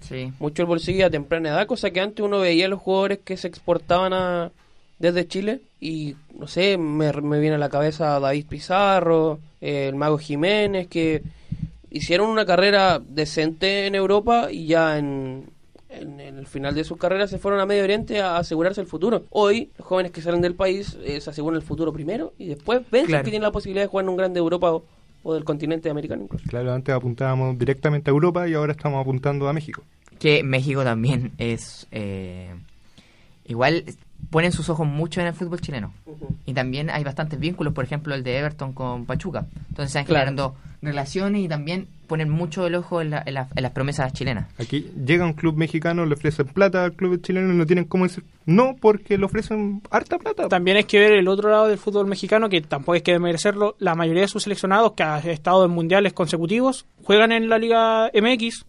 Sí. 0.00 0.32
Mucho 0.38 0.62
el 0.62 0.66
bolsillo 0.68 1.06
a 1.06 1.10
temprana 1.10 1.48
edad, 1.50 1.66
cosa 1.66 1.90
que 1.90 2.00
antes 2.00 2.24
uno 2.24 2.38
veía 2.40 2.66
a 2.66 2.68
los 2.68 2.80
jugadores 2.80 3.18
que 3.24 3.36
se 3.36 3.48
exportaban 3.48 4.12
a, 4.12 4.50
desde 4.98 5.26
Chile 5.26 5.60
y, 5.80 6.14
no 6.38 6.46
sé, 6.46 6.76
me, 6.78 7.12
me 7.12 7.40
viene 7.40 7.56
a 7.56 7.58
la 7.58 7.68
cabeza 7.68 8.20
David 8.20 8.46
Pizarro, 8.48 9.38
eh, 9.60 9.88
el 9.88 9.94
Mago 9.96 10.18
Jiménez, 10.18 10.86
que 10.88 11.22
hicieron 11.92 12.28
una 12.28 12.44
carrera 12.46 13.00
decente 13.06 13.86
en 13.86 13.94
Europa 13.94 14.48
y 14.50 14.66
ya 14.66 14.98
en, 14.98 15.50
en 15.90 16.20
el 16.20 16.46
final 16.46 16.74
de 16.74 16.84
su 16.84 16.96
carrera 16.96 17.26
se 17.26 17.38
fueron 17.38 17.60
a 17.60 17.66
Medio 17.66 17.84
Oriente 17.84 18.20
a 18.20 18.38
asegurarse 18.38 18.80
el 18.80 18.86
futuro. 18.86 19.24
Hoy, 19.30 19.70
los 19.78 19.86
jóvenes 19.86 20.10
que 20.12 20.22
salen 20.22 20.40
del 20.40 20.54
país 20.54 20.96
eh, 21.04 21.20
se 21.20 21.30
aseguran 21.30 21.56
el 21.60 21.66
futuro 21.66 21.92
primero 21.92 22.32
y 22.38 22.46
después 22.48 22.80
ven 22.90 23.06
Claro. 23.06 23.22
que 23.24 23.30
tienen 23.30 23.42
la 23.42 23.52
posibilidad 23.52 23.84
de 23.84 23.88
jugar 23.88 24.04
en 24.04 24.08
un 24.10 24.16
grande 24.16 24.34
de 24.38 24.42
Europa 24.42 24.72
o, 24.72 24.84
o 25.22 25.34
del 25.34 25.44
continente 25.44 25.90
americano 25.90 26.22
incluso. 26.22 26.44
Claro, 26.48 26.72
antes 26.72 26.94
apuntábamos 26.94 27.58
directamente 27.58 28.10
a 28.10 28.12
Europa 28.12 28.48
y 28.48 28.54
ahora 28.54 28.72
estamos 28.72 29.00
apuntando 29.00 29.48
a 29.48 29.52
México. 29.52 29.82
Que 30.18 30.42
México 30.42 30.82
también 30.84 31.32
es... 31.38 31.86
eh, 31.90 32.54
igual 33.44 33.84
ponen 34.30 34.52
sus 34.52 34.68
ojos 34.68 34.86
mucho 34.86 35.20
en 35.20 35.26
el 35.26 35.34
fútbol 35.34 35.60
chileno. 35.60 35.92
Y 36.46 36.54
también 36.54 36.90
hay 36.90 37.04
bastantes 37.04 37.38
vínculos, 37.38 37.72
por 37.74 37.84
ejemplo, 37.84 38.14
el 38.14 38.22
de 38.22 38.38
Everton 38.38 38.72
con 38.72 39.04
Pachuca. 39.06 39.46
Entonces 39.68 39.92
se 39.92 39.98
van 39.98 40.06
Claro. 40.06 40.20
generando 40.26 40.54
relaciones 40.80 41.42
y 41.44 41.48
también 41.48 41.86
ponen 42.08 42.28
mucho 42.28 42.66
el 42.66 42.74
ojo 42.74 43.00
en, 43.00 43.10
la- 43.10 43.22
en 43.24 43.34
la- 43.34 43.48
en 43.54 43.62
las 43.62 43.72
promesas 43.72 44.12
chilenas. 44.12 44.46
Aquí 44.58 44.90
llega 45.06 45.24
un 45.24 45.32
club 45.34 45.56
mexicano, 45.56 46.04
le 46.04 46.14
ofrecen 46.14 46.46
plata 46.46 46.84
al 46.84 46.92
club 46.94 47.20
chileno 47.22 47.52
y 47.52 47.56
no 47.56 47.64
tienen 47.66 47.84
cómo 47.84 48.04
decir 48.04 48.24
no 48.44 48.74
porque 48.80 49.16
le 49.16 49.24
ofrecen 49.24 49.80
harta 49.90 50.18
plata. 50.18 50.48
También 50.48 50.76
hay 50.76 50.84
que 50.84 50.98
ver 50.98 51.12
el 51.12 51.28
otro 51.28 51.48
lado 51.50 51.68
del 51.68 51.78
fútbol 51.78 52.06
mexicano, 52.06 52.48
que 52.48 52.60
tampoco 52.60 52.94
hay 52.94 53.02
que 53.02 53.16
merecerlo. 53.20 53.76
La 53.78 53.94
mayoría 53.94 54.22
de 54.22 54.28
sus 54.28 54.42
seleccionados, 54.42 54.92
que 54.92 55.04
han 55.04 55.26
estado 55.28 55.64
en 55.64 55.70
mundiales 55.70 56.12
consecutivos, 56.12 56.84
juegan 57.04 57.30
en 57.32 57.48
la 57.48 57.58
Liga 57.58 58.10
MX, 58.12 58.64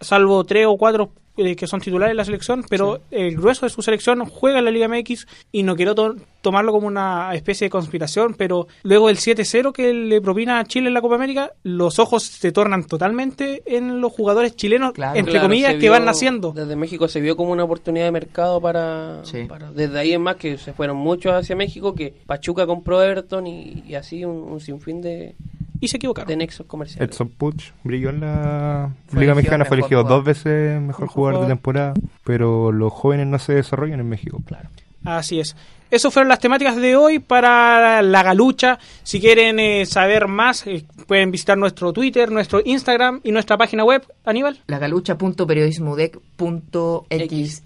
salvo 0.00 0.44
tres 0.44 0.66
o 0.66 0.76
cuatro 0.76 1.10
eh, 1.36 1.56
que 1.56 1.66
son 1.66 1.80
titulares 1.80 2.12
de 2.12 2.16
la 2.16 2.24
selección, 2.24 2.64
pero 2.68 3.00
el 3.10 3.36
grueso 3.36 3.66
de 3.66 3.70
su 3.70 3.82
selección 3.82 4.24
juega 4.26 4.58
en 4.58 4.64
la 4.66 4.70
Liga 4.70 4.88
MX 4.88 5.26
y 5.50 5.62
no 5.62 5.76
quiero 5.76 5.94
to- 5.94 6.16
tomarlo 6.42 6.72
como 6.72 6.86
una 6.88 7.34
especie 7.34 7.66
de 7.66 7.70
conspiración, 7.70 8.34
pero 8.36 8.66
luego 8.82 9.06
del 9.08 9.16
7-0 9.16 9.72
que 9.72 9.94
le 9.94 10.20
propina 10.20 10.58
a 10.58 10.64
Chile 10.64 10.88
en 10.88 10.94
la 10.94 11.00
Copa 11.00 11.14
América, 11.14 11.52
los 11.62 11.98
ojos 12.00 12.24
se 12.24 12.50
tornan 12.52 12.84
totalmente 12.84 13.62
en 13.66 14.00
los 14.00 14.12
jugadores 14.12 14.56
chilenos, 14.56 14.92
Claro. 14.92 15.16
entre 15.18 15.32
Claro, 15.34 15.46
comillas, 15.48 15.74
que 15.76 15.88
van 15.90 16.04
naciendo. 16.04 16.52
Desde 16.52 16.74
México 16.76 17.06
se 17.08 17.20
vio 17.20 17.36
como 17.36 17.52
una 17.52 17.64
oportunidad 17.64 18.06
de 18.06 18.10
mercado 18.12 18.60
para, 18.60 19.24
Sí. 19.24 19.44
para- 19.48 19.70
Desde 19.72 19.98
ahí 19.98 20.12
en 20.12 20.22
más 20.22 20.36
que 20.36 20.58
se 20.58 20.72
fueron 20.72 20.96
muchos 20.96 21.32
hacia 21.32 21.54
México, 21.56 21.94
que 21.94 22.12
Pachuca 22.26 22.66
compró 22.66 23.02
Everton 23.02 23.46
y, 23.46 23.84
y 23.86 23.94
así 23.94 24.24
un, 24.24 24.36
un 24.36 24.60
sinfín 24.60 25.00
de, 25.00 25.36
Y 25.82 25.88
se 25.88 25.96
equivocaron. 25.98 26.28
de 26.28 26.36
nexos 26.36 26.66
comerciales. 26.66 27.10
Edson 27.10 27.28
Puch 27.28 27.72
brilló 27.84 28.10
en 28.10 28.20
la 28.20 28.90
Fue 29.08 29.20
Liga 29.20 29.34
Mexicana, 29.34 29.64
fue 29.64 29.76
elegido 29.76 30.00
jugador. 30.02 30.18
dos 30.18 30.24
veces 30.24 30.80
mejor 30.80 31.08
jugador 31.08 31.32
de 31.34 31.38
jugador. 31.46 31.56
temporada, 31.56 31.94
pero 32.24 32.72
los 32.72 32.92
jóvenes 32.92 33.26
no 33.26 33.38
se 33.38 33.54
desarrollan 33.54 34.00
en 34.00 34.08
México. 34.08 34.40
Claro. 34.46 34.70
Así 35.04 35.40
es. 35.40 35.56
Esas 35.92 36.12
fueron 36.12 36.30
las 36.30 36.38
temáticas 36.38 36.76
de 36.76 36.96
hoy 36.96 37.18
para 37.18 38.00
la 38.00 38.22
galucha. 38.22 38.78
Si 39.02 39.20
quieren 39.20 39.60
eh, 39.60 39.84
saber 39.84 40.26
más, 40.26 40.66
eh, 40.66 40.86
pueden 41.06 41.30
visitar 41.30 41.58
nuestro 41.58 41.92
Twitter, 41.92 42.30
nuestro 42.32 42.62
Instagram 42.64 43.20
y 43.22 43.30
nuestra 43.30 43.58
página 43.58 43.84
web. 43.84 44.02
Aníbal. 44.24 44.58
lagalucha.periodismodec.xyz. 44.68 47.60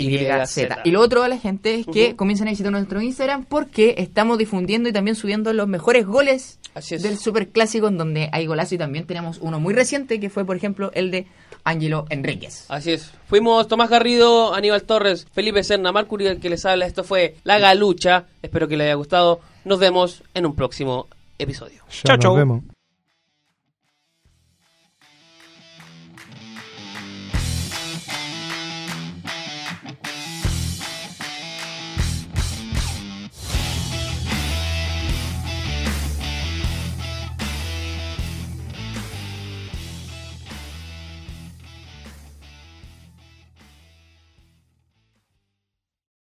Y 0.85 0.91
lo 0.91 1.01
otro 1.01 1.23
a 1.23 1.29
la 1.29 1.39
gente 1.39 1.77
es 1.77 1.87
que 1.87 2.09
Ujú. 2.09 2.17
comiencen 2.17 2.49
a 2.49 2.51
visitar 2.51 2.73
nuestro 2.73 3.01
Instagram 3.01 3.45
porque 3.45 3.95
estamos 3.99 4.39
difundiendo 4.39 4.89
y 4.89 4.93
también 4.93 5.15
subiendo 5.15 5.53
los 5.53 5.69
mejores 5.69 6.05
goles 6.05 6.59
Así 6.75 6.97
es. 6.97 7.03
del 7.03 7.19
Super 7.19 7.49
Clásico 7.49 7.87
en 7.89 7.97
donde 7.97 8.29
hay 8.33 8.47
golazo 8.47 8.75
y 8.75 8.79
también 8.79 9.07
tenemos 9.07 9.39
uno 9.41 9.61
muy 9.61 9.73
reciente 9.73 10.19
que 10.19 10.31
fue 10.31 10.45
por 10.45 10.57
ejemplo 10.57 10.91
el 10.95 11.13
de 11.13 11.27
Ángelo 11.65 12.07
Enríquez. 12.11 12.65
Así 12.69 12.93
es. 12.93 13.11
Fuimos 13.29 13.67
Tomás 13.67 13.91
Garrido, 13.91 14.55
Aníbal 14.55 14.85
Torres, 14.85 15.27
Felipe 15.33 15.65
Serna, 15.65 15.91
Marcuri, 15.91 16.27
el 16.27 16.39
que 16.39 16.49
les 16.49 16.65
habla. 16.65 16.87
Esto 16.87 17.03
fue 17.03 17.35
La 17.43 17.59
Galucha. 17.59 18.16
Espero 18.43 18.69
que 18.69 18.77
les 18.77 18.87
haya 18.87 18.95
gustado. 18.95 19.41
Nos 19.65 19.79
vemos 19.79 20.23
en 20.35 20.47
un 20.47 20.55
próximo 20.55 21.07
episodio. 21.39 21.83
Ya 21.91 22.03
Chao, 22.05 22.17
nos 22.17 22.23
chao. 22.23 22.35
vemos. 22.37 22.76